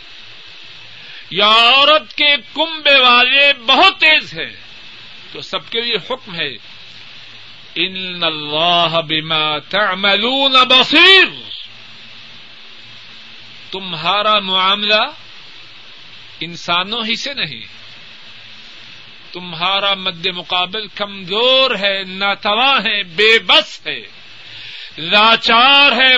یا 1.30 1.48
عورت 1.48 2.13
کے 2.17 2.36
کنبے 2.56 3.00
والے 3.00 3.54
بہت 3.54 4.00
تیز 4.00 4.34
ہے 4.34 4.62
تو 5.32 5.41
سب 5.41 5.70
کے 5.70 5.82
لیے 5.82 5.96
حکم 5.96 6.36
ہے 6.36 6.70
ان 7.75 8.23
اللہ 8.23 9.01
بما 9.07 9.57
تعملون 9.57 10.53
بصیر 10.69 11.27
تمہارا 13.71 14.39
معاملہ 14.39 15.01
انسانوں 16.39 17.03
ہی 17.03 17.15
سے 17.15 17.34
نہیں، 17.34 17.65
تمہارا 19.31 19.93
مد 19.93 20.27
مقابل 20.27 20.88
کمزور 20.88 21.71
ہے، 21.75 22.03
ناتواں 22.03 22.79
ہے، 22.79 23.03
بے 23.03 23.39
بس 23.39 23.88
ہے، 23.88 24.01
لاچار 24.97 25.91
ہے 25.91 26.17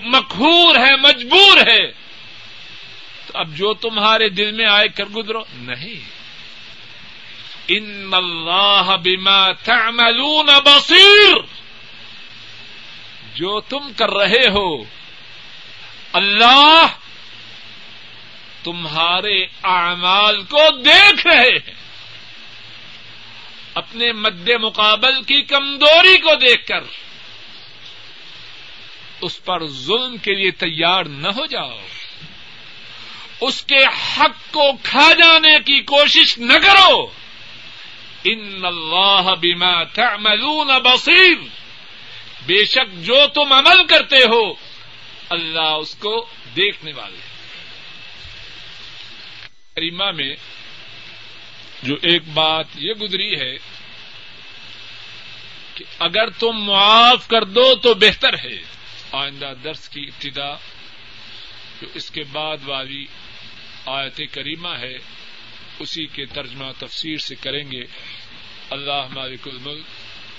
مقہور 0.00 0.74
ہے، 0.76 0.96
مجبور 0.96 1.56
ہے۔ 1.56 1.90
تو 3.26 3.38
اب 3.38 3.56
جو 3.56 3.74
تمہارے 3.74 4.28
دل 4.28 4.52
میں 4.52 4.66
آئے 4.66 4.88
کر 4.88 5.04
گزرو 5.04 5.42
نہیں۔ 5.52 6.19
ان 7.68 8.14
اللہ 8.14 8.96
بما 9.02 9.52
تعملون 9.52 10.46
بصیر 10.64 11.34
جو 13.34 13.60
تم 13.60 13.92
کر 13.96 14.10
رہے 14.10 14.50
ہو، 14.50 14.84
اللہ 16.12 16.86
تمہارے 18.62 19.42
اعمال 19.62 20.42
کو 20.42 20.76
دیکھ 20.76 21.26
رہے 21.26 21.48
ہیں۔ 21.48 21.74
اپنے 23.74 24.12
مد 24.12 24.50
مقابل 24.60 25.22
کی 25.22 25.42
کمزوری 25.42 26.18
کو 26.18 26.34
دیکھ 26.34 26.66
کر، 26.66 26.80
اس 29.20 29.44
پر 29.44 29.66
ظلم 29.66 30.16
کے 30.16 30.34
لیے 30.34 30.50
تیار 30.50 31.04
نہ 31.04 31.28
ہو 31.28 31.46
جاؤ۔ 31.46 31.78
اس 33.40 33.62
کے 33.62 33.84
حق 33.84 34.52
کو 34.52 34.72
کھا 34.82 35.12
جانے 35.12 35.58
کی 35.58 35.80
کوشش 35.80 36.38
نہ 36.38 36.52
کرو۔ 36.52 37.19
ان 38.24 38.64
اللہ 38.64 39.34
بما 39.40 39.84
تعملون 39.84 40.66
بصیر۔ 40.66 41.36
بے 42.46 42.64
شک 42.64 43.04
جو 43.04 43.26
تم 43.34 43.52
عمل 43.52 43.86
کرتے 43.86 44.16
ہو، 44.16 44.54
اللہ 45.30 45.60
اس 45.60 45.94
کو 45.94 46.26
دیکھنے 46.56 46.92
والے 46.92 47.16
کریمہ 49.74 50.10
میں 50.10 50.36
جو 51.82 51.94
ایک 51.94 52.22
بات 52.28 52.66
یہ 52.74 52.92
گزری 52.92 53.40
ہے 53.40 53.56
کہ 55.74 55.84
اگر 55.98 56.30
تم 56.30 56.52
معاف 56.52 57.28
کر 57.28 57.44
دو 57.44 57.74
تو 57.74 57.94
بہتر 57.94 58.34
ہے۔ 58.34 58.62
آئندہ 59.12 59.52
درس 59.64 59.88
کی 59.88 60.00
ابتدا 60.00 60.54
جو 61.82 61.86
اس 61.94 62.10
کے 62.10 62.22
بعد 62.32 62.56
والی 62.64 63.06
آیت 63.86 64.20
کریمہ 64.32 64.68
ہے۔ 64.68 64.98
اسی 65.80 66.06
کے 66.06 66.26
ترجمہ 66.26 66.66
تفسیر 66.78 67.18
سے 67.18 67.34
کریں 67.34 67.72
گے۔ 67.72 67.84
اللہ 68.70 69.06
مالک 69.14 69.48
الملک 69.48 69.84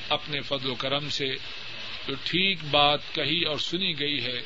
اپنے 0.09 0.41
فضل 0.41 0.69
و 0.69 0.75
کرم 0.75 1.09
سے 1.09 1.27
جو 2.07 2.13
ٹھیک 2.23 2.63
بات 2.63 2.99
کہی 3.15 3.43
اور 3.43 3.57
سنی 3.57 3.99
گئی 3.99 4.25
ہے، 4.25 4.39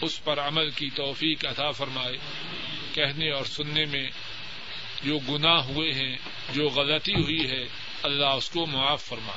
اس 0.00 0.24
پر 0.24 0.40
عمل 0.40 0.70
کی 0.70 0.90
توفیق 0.90 1.44
عطا 1.44 1.70
فرمائے۔ 1.70 2.16
کہنے 2.94 3.30
اور 3.30 3.44
سننے 3.44 3.84
میں 3.84 4.10
جو 5.04 5.18
گناہ 5.18 5.62
ہوئے 5.62 5.90
ہیں، 5.92 6.16
جو 6.52 6.68
غلطی 6.68 7.14
ہوئی 7.14 7.50
ہے، 7.50 7.64
اللہ 8.02 8.26
اس 8.26 8.50
کو 8.50 8.66
معاف 8.66 9.04
فرما 9.04 9.32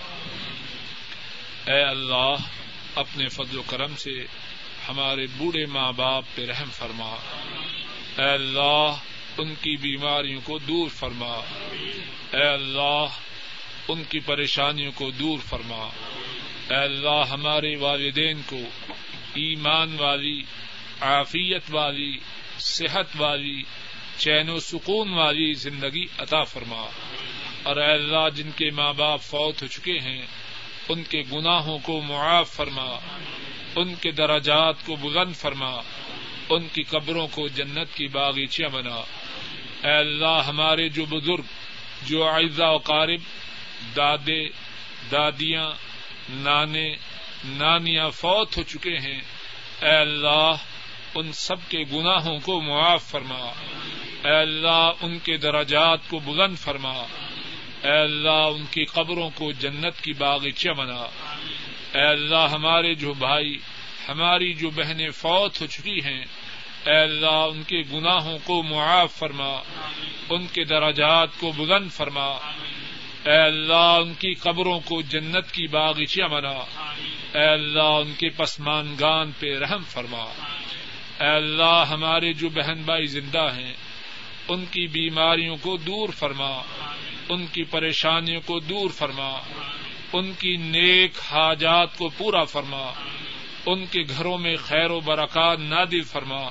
اے 1.71 1.83
اللہ، 1.83 2.35
اپنے 2.95 3.27
فضل 3.27 3.57
و 3.57 3.63
کرم 3.67 3.95
سے 3.95 4.23
ہمارے 4.87 5.27
بوڑھے 5.37 5.65
ماں 5.65 5.91
باپ 5.91 6.23
پہ 6.35 6.45
رحم 6.45 6.69
فرما۔ 6.69 7.15
اے 8.17 8.29
اللہ 8.29 8.91
ان 9.37 9.53
کی 9.61 9.77
بیماریوں 9.77 10.41
کو 10.43 10.57
دور 10.57 10.89
فرما۔ 10.89 11.39
اے 12.33 12.47
اللہ، 12.47 13.05
ان 13.87 14.03
کی 14.09 14.19
پریشانیوں 14.19 14.91
کو 14.95 15.11
دور 15.11 15.39
فرما۔ 15.39 15.89
اے 16.69 16.75
اللہ، 16.75 17.23
ہمارے 17.29 17.75
والدین 17.75 18.41
کو 18.45 18.59
ایمان 19.33 19.95
والی، 19.99 20.43
عافیت 21.01 21.63
والی، 21.69 22.17
صحت 22.59 23.05
والی، 23.17 23.63
چین 24.17 24.49
و 24.49 24.59
سکون 24.59 25.13
والی 25.13 25.53
زندگی 25.53 26.05
عطا 26.17 26.43
فرما۔ 26.43 26.89
اور 27.63 27.77
اے 27.77 27.93
اللہ، 27.93 28.29
جن 28.35 28.49
کے 28.55 28.71
ماں 28.71 28.93
باپ 28.93 29.21
فوت 29.21 29.61
ہو 29.61 29.67
چکے 29.67 29.99
ہیں، 29.99 30.25
ان 30.89 31.03
کے 31.03 31.23
گناہوں 31.33 31.79
کو 31.79 32.01
معاف 32.01 32.55
فرما۔ 32.55 32.99
ان 33.75 33.95
کے 33.95 34.11
دراجات 34.11 34.85
کو 34.85 34.95
بلند 34.95 35.35
فرما۔ 35.35 35.81
ان 36.49 36.67
کی 36.73 36.83
قبروں 36.83 37.27
کو 37.27 37.47
جنت 37.47 37.95
کی 37.95 38.07
باغیچیاں 38.07 38.69
بنا۔ 38.69 38.95
اے 39.87 39.97
اللہ، 39.97 40.41
ہمارے 40.47 40.89
جو 40.89 41.05
بزرگ، 41.05 41.43
جو 42.05 42.29
اعزا 42.29 42.69
و 42.69 42.77
قارب، 42.77 43.19
دادے، 43.95 44.49
دادیاں، 45.11 45.71
نانے، 46.29 46.95
نانیاں 47.45 48.09
فوت 48.09 48.57
ہو 48.57 48.63
چکے 48.63 48.97
ہیں، 48.97 49.21
اے 49.81 49.95
اللہ، 49.95 50.51
ان 51.15 51.31
سب 51.33 51.69
کے 51.69 51.79
گناہوں 51.93 52.39
کو 52.39 52.61
معاف 52.61 53.03
فرما۔ 53.03 53.51
اے 54.25 54.41
اللہ، 54.41 54.91
ان 55.01 55.19
کے 55.19 55.37
دراجات 55.37 55.99
کو 56.09 56.19
بلند 56.19 56.57
فرما۔ 56.57 56.93
اے 57.83 58.01
اللہ، 58.01 58.29
ان 58.29 58.65
کی 58.71 58.85
قبروں 58.85 59.29
کو 59.35 59.51
جنت 59.51 60.01
کی 60.01 60.13
باغیچہ 60.13 60.69
بنا۔ 60.69 61.05
اے 61.93 62.05
اللہ، 62.07 62.47
ہمارے 62.51 62.93
جو 62.93 63.13
بھائی 63.13 63.57
ہماری 64.09 64.53
جو 64.53 64.69
بہنیں 64.69 65.09
فوت 65.09 65.61
ہو 65.61 65.65
چکی 65.65 65.99
ہیں، 66.05 66.25
اے 66.85 67.01
اللہ، 67.01 67.25
ان 67.25 67.63
کے 67.63 67.81
گناہوں 67.93 68.37
کو 68.43 68.63
معاف 68.63 69.17
فرما، 69.17 69.61
ان 70.29 70.45
کے 70.53 70.63
دراجات 70.63 71.29
کو 71.39 71.51
بلند 71.51 71.91
فرما۔ 71.91 72.25
اے 73.25 73.37
اللہ، 73.37 73.73
ان 73.73 74.13
کی 74.13 74.33
قبروں 74.33 74.79
کو 74.79 75.01
جنت 75.01 75.51
کی 75.51 75.67
باغیچیاں 75.67 76.27
بنا۔ 76.27 76.53
اے 77.33 77.45
اللہ، 77.45 77.83
ان 77.83 78.13
کے 78.13 78.29
پسمانگان 78.29 79.31
پہ 79.39 79.57
رحم 79.57 79.83
فرما۔ 79.83 80.25
اے 81.19 81.35
اللہ، 81.35 81.83
ہمارے 81.89 82.33
جو 82.33 82.49
بہن 82.49 82.81
بھائی 82.81 83.05
زندہ 83.05 83.53
ہیں، 83.57 83.73
ان 84.47 84.65
کی 84.71 84.87
بیماریوں 84.87 85.57
کو 85.61 85.77
دور 85.77 86.09
فرما۔ 86.09 86.61
ان 87.29 87.45
کی 87.47 87.63
پریشانیوں 87.63 88.41
کو 88.45 88.59
دور 88.59 88.89
فرما۔ 88.89 89.39
ان 90.13 90.31
کی 90.39 90.57
نیک 90.57 91.11
حاجات 91.31 91.97
کو 91.97 92.09
پورا 92.09 92.43
فرما۔ 92.43 92.91
ان 93.65 93.85
کے 93.85 94.03
گھروں 94.17 94.37
میں 94.37 94.55
خیر 94.55 94.91
و 94.91 94.99
برکات 94.99 95.59
نادل 95.59 96.03
فرما۔ 96.03 96.41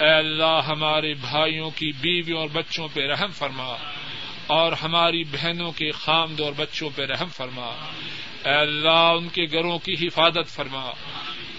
اے 0.00 0.10
اللہ، 0.10 0.60
ہمارے 0.68 1.14
بھائیوں 1.14 1.70
کی 1.70 1.92
بیویوں 2.00 2.38
اور 2.38 2.48
بچوں 2.52 2.88
پہ 2.94 3.06
رحم 3.06 3.30
فرما۔ 3.30 3.76
اور 4.46 4.72
ہماری 4.72 5.24
بہنوں 5.24 5.72
کے 5.72 5.90
خامد 5.90 6.40
اور 6.40 6.52
بچوں 6.56 6.90
پہ 6.96 7.06
رحم 7.06 7.28
فرما۔ 7.28 7.66
اے 8.44 8.54
اللہ، 8.54 8.88
ان 8.88 9.28
کے 9.28 9.42
گھروں 9.52 9.78
کی 9.78 9.92
حفاظت 9.92 10.48
فرما۔ 10.48 10.90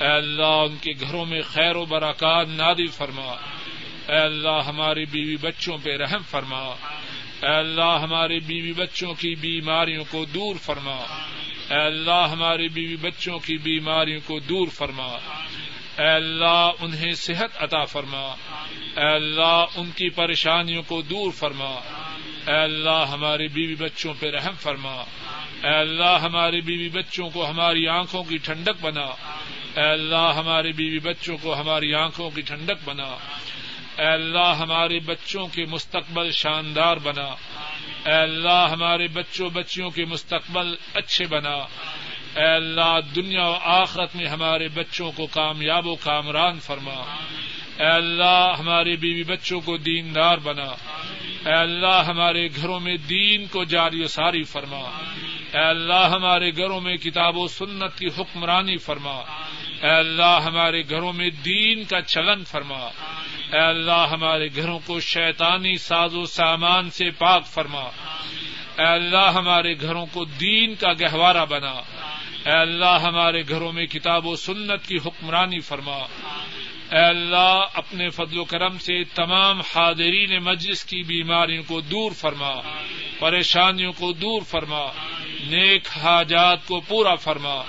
اے 0.01 0.07
اللہ، 0.07 0.45
ان 0.45 0.75
کے 0.81 0.91
گھروں 0.99 1.25
میں 1.25 1.41
خیر 1.41 1.75
و 1.75 1.85
برکات 1.85 2.47
نادل 2.47 2.87
فرما۔ 2.87 3.35
اے 4.07 4.17
اللہ 4.17 4.61
ہماری 4.67 5.05
بیوی 5.05 5.37
بچوں 5.37 5.77
پہ 5.83 5.97
رحم 5.97 6.21
فرما۔ 6.29 6.59
اے 7.41 7.55
اللہ، 7.55 7.99
ہمارے 8.01 8.39
بیوی 8.39 8.73
بچوں 8.73 9.13
کی 9.13 9.35
بیماریوں 9.35 10.03
کو 10.11 10.25
دور 10.25 10.55
فرما۔ 10.55 11.01
اے 11.69 11.77
اللہ 11.77 12.27
ہمارے 12.31 12.67
بیوی 12.67 12.95
بچوں 12.95 13.39
کی 13.39 13.57
بیماریوں 13.57 14.19
کو 14.25 14.39
دور 14.39 14.67
فرما۔ 14.67 15.17
اے 15.97 16.07
اللہ 16.07 16.71
انہیں 16.79 17.11
صحت 17.11 17.63
عطا 17.63 17.83
فرما۔ 17.83 18.35
اے 18.97 19.15
اللہ 19.15 19.65
ان 19.75 19.91
کی 19.91 20.09
پریشانیوں 20.09 20.83
کو 20.83 21.01
دور 21.01 21.31
فرما۔ 21.31 21.79
اے 22.47 22.63
اللہ 22.63 23.05
ہمارے 23.09 23.47
بیوی 23.47 23.75
بچوں 23.75 24.13
پہ 24.19 24.31
رحم 24.31 24.53
فرما۔ 24.59 25.03
اے 25.63 25.79
اللہ 25.79 26.17
ہمارے 26.21 26.61
بیوی 26.61 26.89
بچوں 26.89 27.29
کو 27.29 27.49
ہماری 27.49 27.87
آنکھوں 27.87 28.23
کی 28.23 28.37
ٹھنڈک 28.37 28.81
بنا۔ 28.81 29.05
اے 29.75 29.91
اللہ 29.91 30.31
ہمارے 30.35 30.71
بیوی 30.71 30.99
بچوں 30.99 31.37
کو 31.37 31.59
ہماری 31.59 31.93
آنکھوں 31.93 32.29
کی 32.29 32.41
ٹھنڈک 32.41 32.89
بنا۔ 32.89 33.17
اے 33.97 34.07
اللہ 34.07 34.53
ہمارے 34.59 34.99
بچوں 34.99 35.47
کے 35.47 35.65
مستقبل 35.65 36.31
شاندار 36.31 36.97
بنا۔ 36.97 37.35
اے 38.05 38.13
اللہ 38.13 38.67
ہمارے 38.71 39.07
بچوں 39.07 39.49
بچیوں 39.49 39.89
کے 39.89 40.05
مستقبل 40.05 40.75
اچھے 40.93 41.25
بنا۔ 41.25 41.55
اے 42.35 42.55
اللہ 42.55 42.99
دنیا 43.15 43.47
و 43.47 43.57
آخرت 43.63 44.15
میں 44.15 44.27
ہمارے 44.27 44.67
بچوں 44.67 45.11
کو 45.11 45.27
کامیاب 45.27 45.87
و 45.87 45.95
کامران 45.95 46.59
فرما۔ 46.59 47.15
اے 47.79 47.85
اللہ 47.85 48.53
ہمارے 48.59 48.95
بیوی 48.95 49.23
بچوں 49.23 49.59
کو 49.59 49.77
دیندار 49.77 50.37
بنا۔ 50.37 50.75
اے 51.45 51.53
اللہ 51.53 52.03
ہمارے 52.07 52.47
گھروں 52.47 52.79
میں 52.79 52.97
دین 52.97 53.45
کو 53.47 53.63
جاری 53.63 54.03
و 54.03 54.07
ساری 54.07 54.43
فرما۔ 54.43 55.01
اے 55.53 55.63
اللہ 55.63 56.09
ہمارے 56.11 56.51
گھروں 56.51 56.81
میں 56.81 56.97
کتاب 56.97 57.37
و 57.37 57.47
سنت 57.47 57.99
کی 57.99 58.07
حکمرانی 58.07 58.77
فرما۔ 58.77 59.21
اے 59.81 59.89
اللہ 59.89 60.39
ہمارے 60.45 60.81
گھروں 60.89 61.13
میں 61.13 61.29
دین 61.29 61.83
کا 61.83 62.01
چلن 62.01 62.43
فرما۔ 62.43 62.89
اے 63.55 63.61
اللہ 63.61 64.07
ہمارے 64.11 64.47
گھروں 64.55 64.79
کو 64.85 64.99
شیطانی 64.99 65.77
ساز 65.77 66.15
و 66.15 66.25
سامان 66.25 66.89
سے 66.89 67.11
پاک 67.11 67.47
فرما۔ 67.47 67.81
اے 68.77 68.85
اللہ 68.85 69.31
ہمارے 69.35 69.73
گھروں 69.81 70.05
کو 70.05 70.25
دین 70.25 70.75
کا 70.75 70.93
گہوارہ 70.93 71.45
بنا۔ 71.49 71.73
اے 72.45 72.51
اللہ 72.51 72.97
ہمارے 73.03 73.43
گھروں 73.49 73.71
میں 73.71 73.85
کتاب 73.85 74.27
و 74.27 74.35
سنت 74.35 74.87
کی 74.87 74.95
حکمرانی 75.05 75.59
فرما۔ 75.59 75.95
اے 76.91 77.05
اللہ 77.05 77.65
اپنے 77.73 78.09
فضل 78.09 78.37
و 78.37 78.43
کرم 78.43 78.77
سے 78.77 79.03
تمام 79.03 79.61
حاضرین 79.75 80.43
مجلس 80.43 80.85
کی 80.85 81.03
بیماریوں 81.03 81.63
کو 81.67 81.81
دور 81.81 82.11
فرما۔ 82.11 82.53
پریشانیوں 83.19 83.91
کو 83.91 84.13
دور 84.13 84.41
فرما۔ 84.41 84.85
نیک 85.47 85.87
حاجات 85.87 86.67
کو 86.67 86.79
پورا 86.79 87.15
فرما۔ 87.15 87.63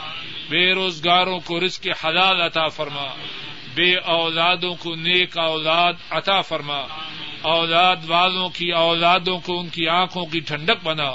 بے 0.51 0.75
روزگاروں 0.75 1.41
کو 1.41 1.61
رزق 1.61 1.87
حلال 2.05 2.41
عطا 2.41 2.69
فرما۔ 2.69 3.07
بے 3.77 3.97
اولادوں 3.97 4.75
کو 4.75 4.95
نیک 4.95 5.39
اولاد 5.39 5.93
عطا 6.11 6.41
فرما۔ 6.41 6.87
اولاد 7.43 7.97
والوں 8.07 8.49
کی، 8.49 8.73
اولادوں 8.73 9.39
کو 9.39 9.61
ان 9.61 9.69
کی 9.69 9.89
آنکھوں 9.89 10.27
کی 10.27 10.41
ٹھنڈک 10.41 10.85
بنا۔ 10.85 11.09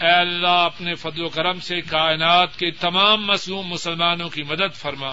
اے 0.00 0.12
اللہ، 0.12 0.46
اپنے 0.48 0.94
فضل 0.94 1.24
و 1.24 1.28
کرم 1.28 1.60
سے 1.60 1.80
کائنات 1.80 2.58
کے 2.58 2.70
تمام 2.70 3.26
مصنوع 3.26 3.62
مسلمانوں 3.62 4.28
کی 4.28 4.42
مدد 4.42 4.74
فرما۔ 4.74 5.10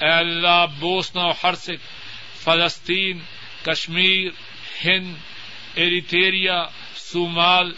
اے 0.00 0.10
اللہ، 0.10 0.64
بوسنا 0.78 1.24
و 1.24 1.30
حرسک 1.30 1.80
فلسطین، 2.44 3.18
کشمیر، 3.62 4.28
ہند 4.84 5.14
ایریٹیریا 5.74 6.64
سومال 6.94 7.72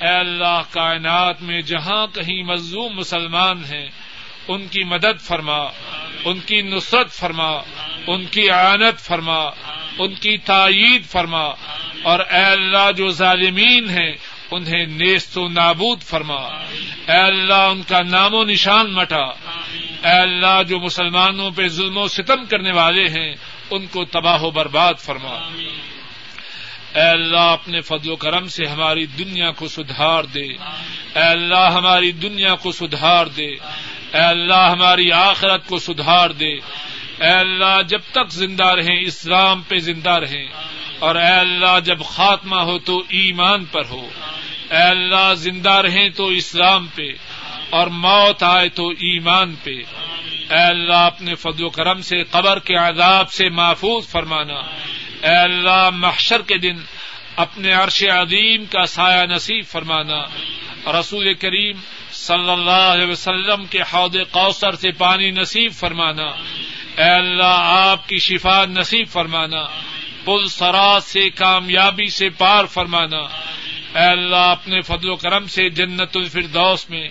اے 0.00 0.08
اللہ، 0.08 0.60
کائنات 0.70 1.42
میں 1.42 1.60
جہاں 1.60 2.06
کہیں 2.06 2.42
مظلوم 2.42 2.96
مسلمان 2.96 3.64
ہیں 3.64 3.86
ان 4.48 4.68
کی 4.68 4.84
مدد 4.84 5.20
فرما، 5.20 5.58
ان 6.24 6.40
کی 6.40 6.62
نصرت 6.62 7.12
فرما، 7.12 7.50
ان 8.06 8.24
کی 8.24 8.50
آنت 8.50 9.00
فرما، 9.00 9.40
ان 9.98 10.14
کی 10.14 10.38
تائید 10.38 11.04
فرما، 11.04 11.44
اور 12.02 12.20
اے 12.20 12.44
اللہ 12.44 12.92
جو 12.96 13.08
ظالمین 13.08 13.90
ہیں، 13.90 14.12
انہیں 14.50 14.86
نیست 14.86 15.38
و 15.38 15.48
نابود 15.48 16.02
فرما۔ 16.02 16.48
اے 17.08 17.20
اللہ 17.20 17.54
ان 17.54 17.82
کا 17.82 18.00
نام 18.02 18.34
و 18.34 18.44
نشان 18.44 18.92
مٹا۔ 18.92 19.24
اے 20.04 20.20
اللہ 20.20 20.62
جو 20.68 20.80
مسلمانوں 20.80 21.50
پہ 21.50 21.68
ظلم 21.68 21.96
و 21.96 22.08
ستم 22.08 22.44
کرنے 22.44 22.72
والے 22.72 23.08
ہیں، 23.08 23.34
ان 23.70 23.86
کو 23.86 24.04
تباہ 24.04 24.42
و 24.42 24.50
برباد 24.50 24.94
فرما۔ 24.94 25.48
اے 26.94 27.08
اللہ 27.10 27.38
اپنے 27.38 27.80
فضل 27.80 28.10
و 28.10 28.16
کرم 28.16 28.48
سے 28.48 28.66
ہماری 28.66 29.06
دنیا 29.06 29.50
کو 29.50 29.68
سدھار 29.68 30.24
دے۔ 30.24 30.46
اے 31.14 31.22
اللہ 31.22 31.70
ہماری 31.74 32.12
دنیا 32.12 32.54
کو 32.54 32.72
سدھار 32.72 33.26
دے۔ 33.26 33.50
اے 34.14 34.20
اللہ 34.20 34.68
ہماری 34.72 35.12
آخرت 35.12 35.66
کو 35.66 35.78
سدھار 35.78 36.30
دے۔ 36.30 36.52
اے 37.20 37.30
اللہ 37.30 37.82
جب 37.88 38.00
تک 38.12 38.30
زندہ 38.30 38.64
رہیں، 38.64 39.00
اسلام 39.00 39.62
پہ 39.62 39.76
زندہ 39.76 40.10
رہیں۔ 40.10 40.46
اور 40.98 41.14
اے 41.14 41.32
اللہ 41.32 41.80
جب 41.84 41.98
خاتمہ 42.04 42.60
ہو 42.60 42.78
تو 42.78 42.98
ایمان 42.98 43.64
پر 43.64 43.84
ہو۔ 43.84 44.08
اے 44.70 44.82
اللہ 44.82 45.34
زندہ 45.34 45.72
رہیں 45.72 46.08
تو 46.08 46.26
اسلام 46.26 46.86
پہ۔ 46.86 47.08
اور 47.70 47.86
موت 47.86 48.42
آئے 48.42 48.68
تو 48.68 48.88
ایمان 48.88 49.54
پہ۔ 49.62 49.74
اے 50.50 50.64
اللہ 50.64 50.94
اپنے 50.94 51.34
فضل 51.34 51.64
و 51.64 51.70
کرم 51.70 52.02
سے، 52.02 52.22
قبر 52.24 52.58
کے 52.58 52.74
عذاب 52.74 53.32
سے 53.32 53.48
محفوظ 53.48 54.08
فرمانا۔ 54.08 54.58
اے 55.22 55.36
اللہ 55.36 55.90
محشر 55.92 56.42
کے 56.42 56.58
دن 56.58 56.76
اپنے 57.36 57.72
عرش 57.72 58.04
عظیم 58.04 58.64
کا 58.64 58.86
سایہ 58.86 59.26
نصیب 59.26 59.64
فرمانا۔ 59.66 60.22
رسول 61.00 61.34
کریم 61.34 61.76
صلی 62.26 62.50
اللہ 62.50 62.70
علیہ 62.70 63.06
وسلم 63.06 63.64
کے 63.64 63.80
حوض 63.80 64.16
کوثر 64.30 64.74
سے 64.74 64.90
پانی 64.90 65.30
نصیب 65.30 65.72
فرمانا۔ 65.72 66.26
اے 66.96 67.16
اللہ، 67.16 67.62
آپ 67.66 68.08
کی 68.08 68.18
شفا 68.18 68.64
نصیب 68.64 69.08
فرمانا۔ 69.08 69.64
پل 70.24 70.48
سراج 70.48 71.02
سے 71.02 71.30
کامیابی 71.30 72.06
سے 72.06 72.28
پار 72.28 72.64
فرمانا۔ 72.64 73.18
اے 73.94 74.10
اللہ، 74.10 74.36
اپنے 74.36 74.80
فضل 74.80 75.08
و 75.08 75.16
کرم 75.16 75.46
سے 75.46 75.68
جنت 75.68 76.16
الفردوس 76.16 76.90
میں 76.90 77.08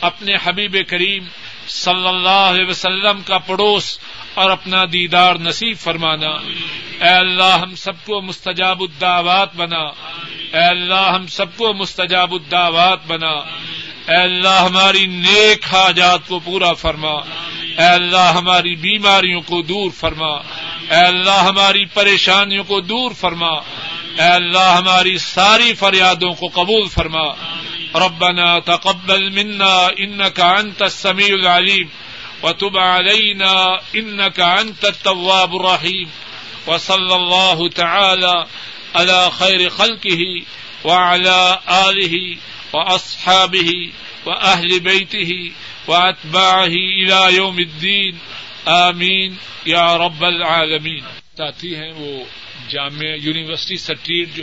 اپنے 0.00 0.34
حبیب 0.44 0.76
کریم 0.88 1.24
صلی 1.68 2.08
اللہ 2.08 2.28
علیہ 2.28 2.66
وسلم 2.68 3.22
کا 3.22 3.38
پڑوس 3.38 3.98
اور 4.34 4.50
اپنا 4.50 4.84
دیدار 4.92 5.34
نصیب 5.34 5.76
فرمانا۔ 5.78 6.30
اے 7.00 7.14
اللہ، 7.14 7.58
ہم 7.62 7.74
سب 7.74 8.04
کو 8.04 8.20
مستجاب 8.20 8.80
الدعوات 8.80 9.56
بنا۔ 9.56 9.82
اے 10.52 10.64
اللہ، 10.64 11.12
ہم 11.14 11.26
سب 11.26 11.56
کو 11.56 11.74
مستجاب 11.74 12.32
الدعوات 12.32 13.06
بنا۔ 13.06 13.34
اے 14.08 14.16
اللہ 14.16 14.62
ہماری 14.62 15.06
نیک 15.06 15.74
حاجات 15.74 16.28
کو 16.28 16.38
پورا 16.38 16.72
فرما۔ 16.72 17.12
اے 17.78 17.84
اللہ 17.84 18.32
ہماری 18.32 18.74
بیماریوں 18.74 19.40
کو 19.40 19.62
دور 19.62 19.90
فرما۔ 19.90 20.30
اے 20.90 21.06
اللہ 21.06 21.30
ہماری 21.30 21.84
پریشانیوں 21.84 22.64
کو 22.64 22.80
دور 22.80 23.10
فرما۔ 23.10 23.50
اے 24.18 24.28
اللہ 24.28 24.76
ہماری 24.76 25.18
ساری 25.18 25.74
فریادوں 25.74 26.32
کو 26.32 26.48
قبول 26.48 26.88
فرما۔ 26.88 27.24
ربنا 27.94 28.58
تقبل 28.58 29.30
منا 29.30 29.88
انك 29.96 30.40
انت 30.40 30.82
السميع 30.82 31.34
العليم 31.34 31.86
وتب 32.42 32.78
علينا 32.78 33.52
انك 33.92 34.40
انت 34.40 34.84
التواب 34.84 35.54
الرحيم 35.54 36.08
وصلى 36.70 37.14
الله 37.14 37.68
تعالى 37.74 38.34
على 38.94 39.28
خير 39.38 39.68
خلقه 39.68 40.20
وعلى 40.84 41.54
آله 41.66 42.34
وأصحابه 42.72 43.92
وأهل 44.24 44.80
بيته 44.80 45.50
وأتباعه 45.86 46.74
إلى 46.74 47.26
يوم 47.30 47.58
الدين. 47.58 48.14
آمين. 48.66 49.34
يا 49.66 49.96
رب 49.96 50.24
العالمين. 50.24 51.04
تاتی 51.36 51.76
ہیں 51.76 51.92
وہ 51.92 52.24
جامعہ، 52.68 53.16
یونیورسٹی 53.22 53.76
سٹریٹ 53.76 54.28
جو 54.34 54.42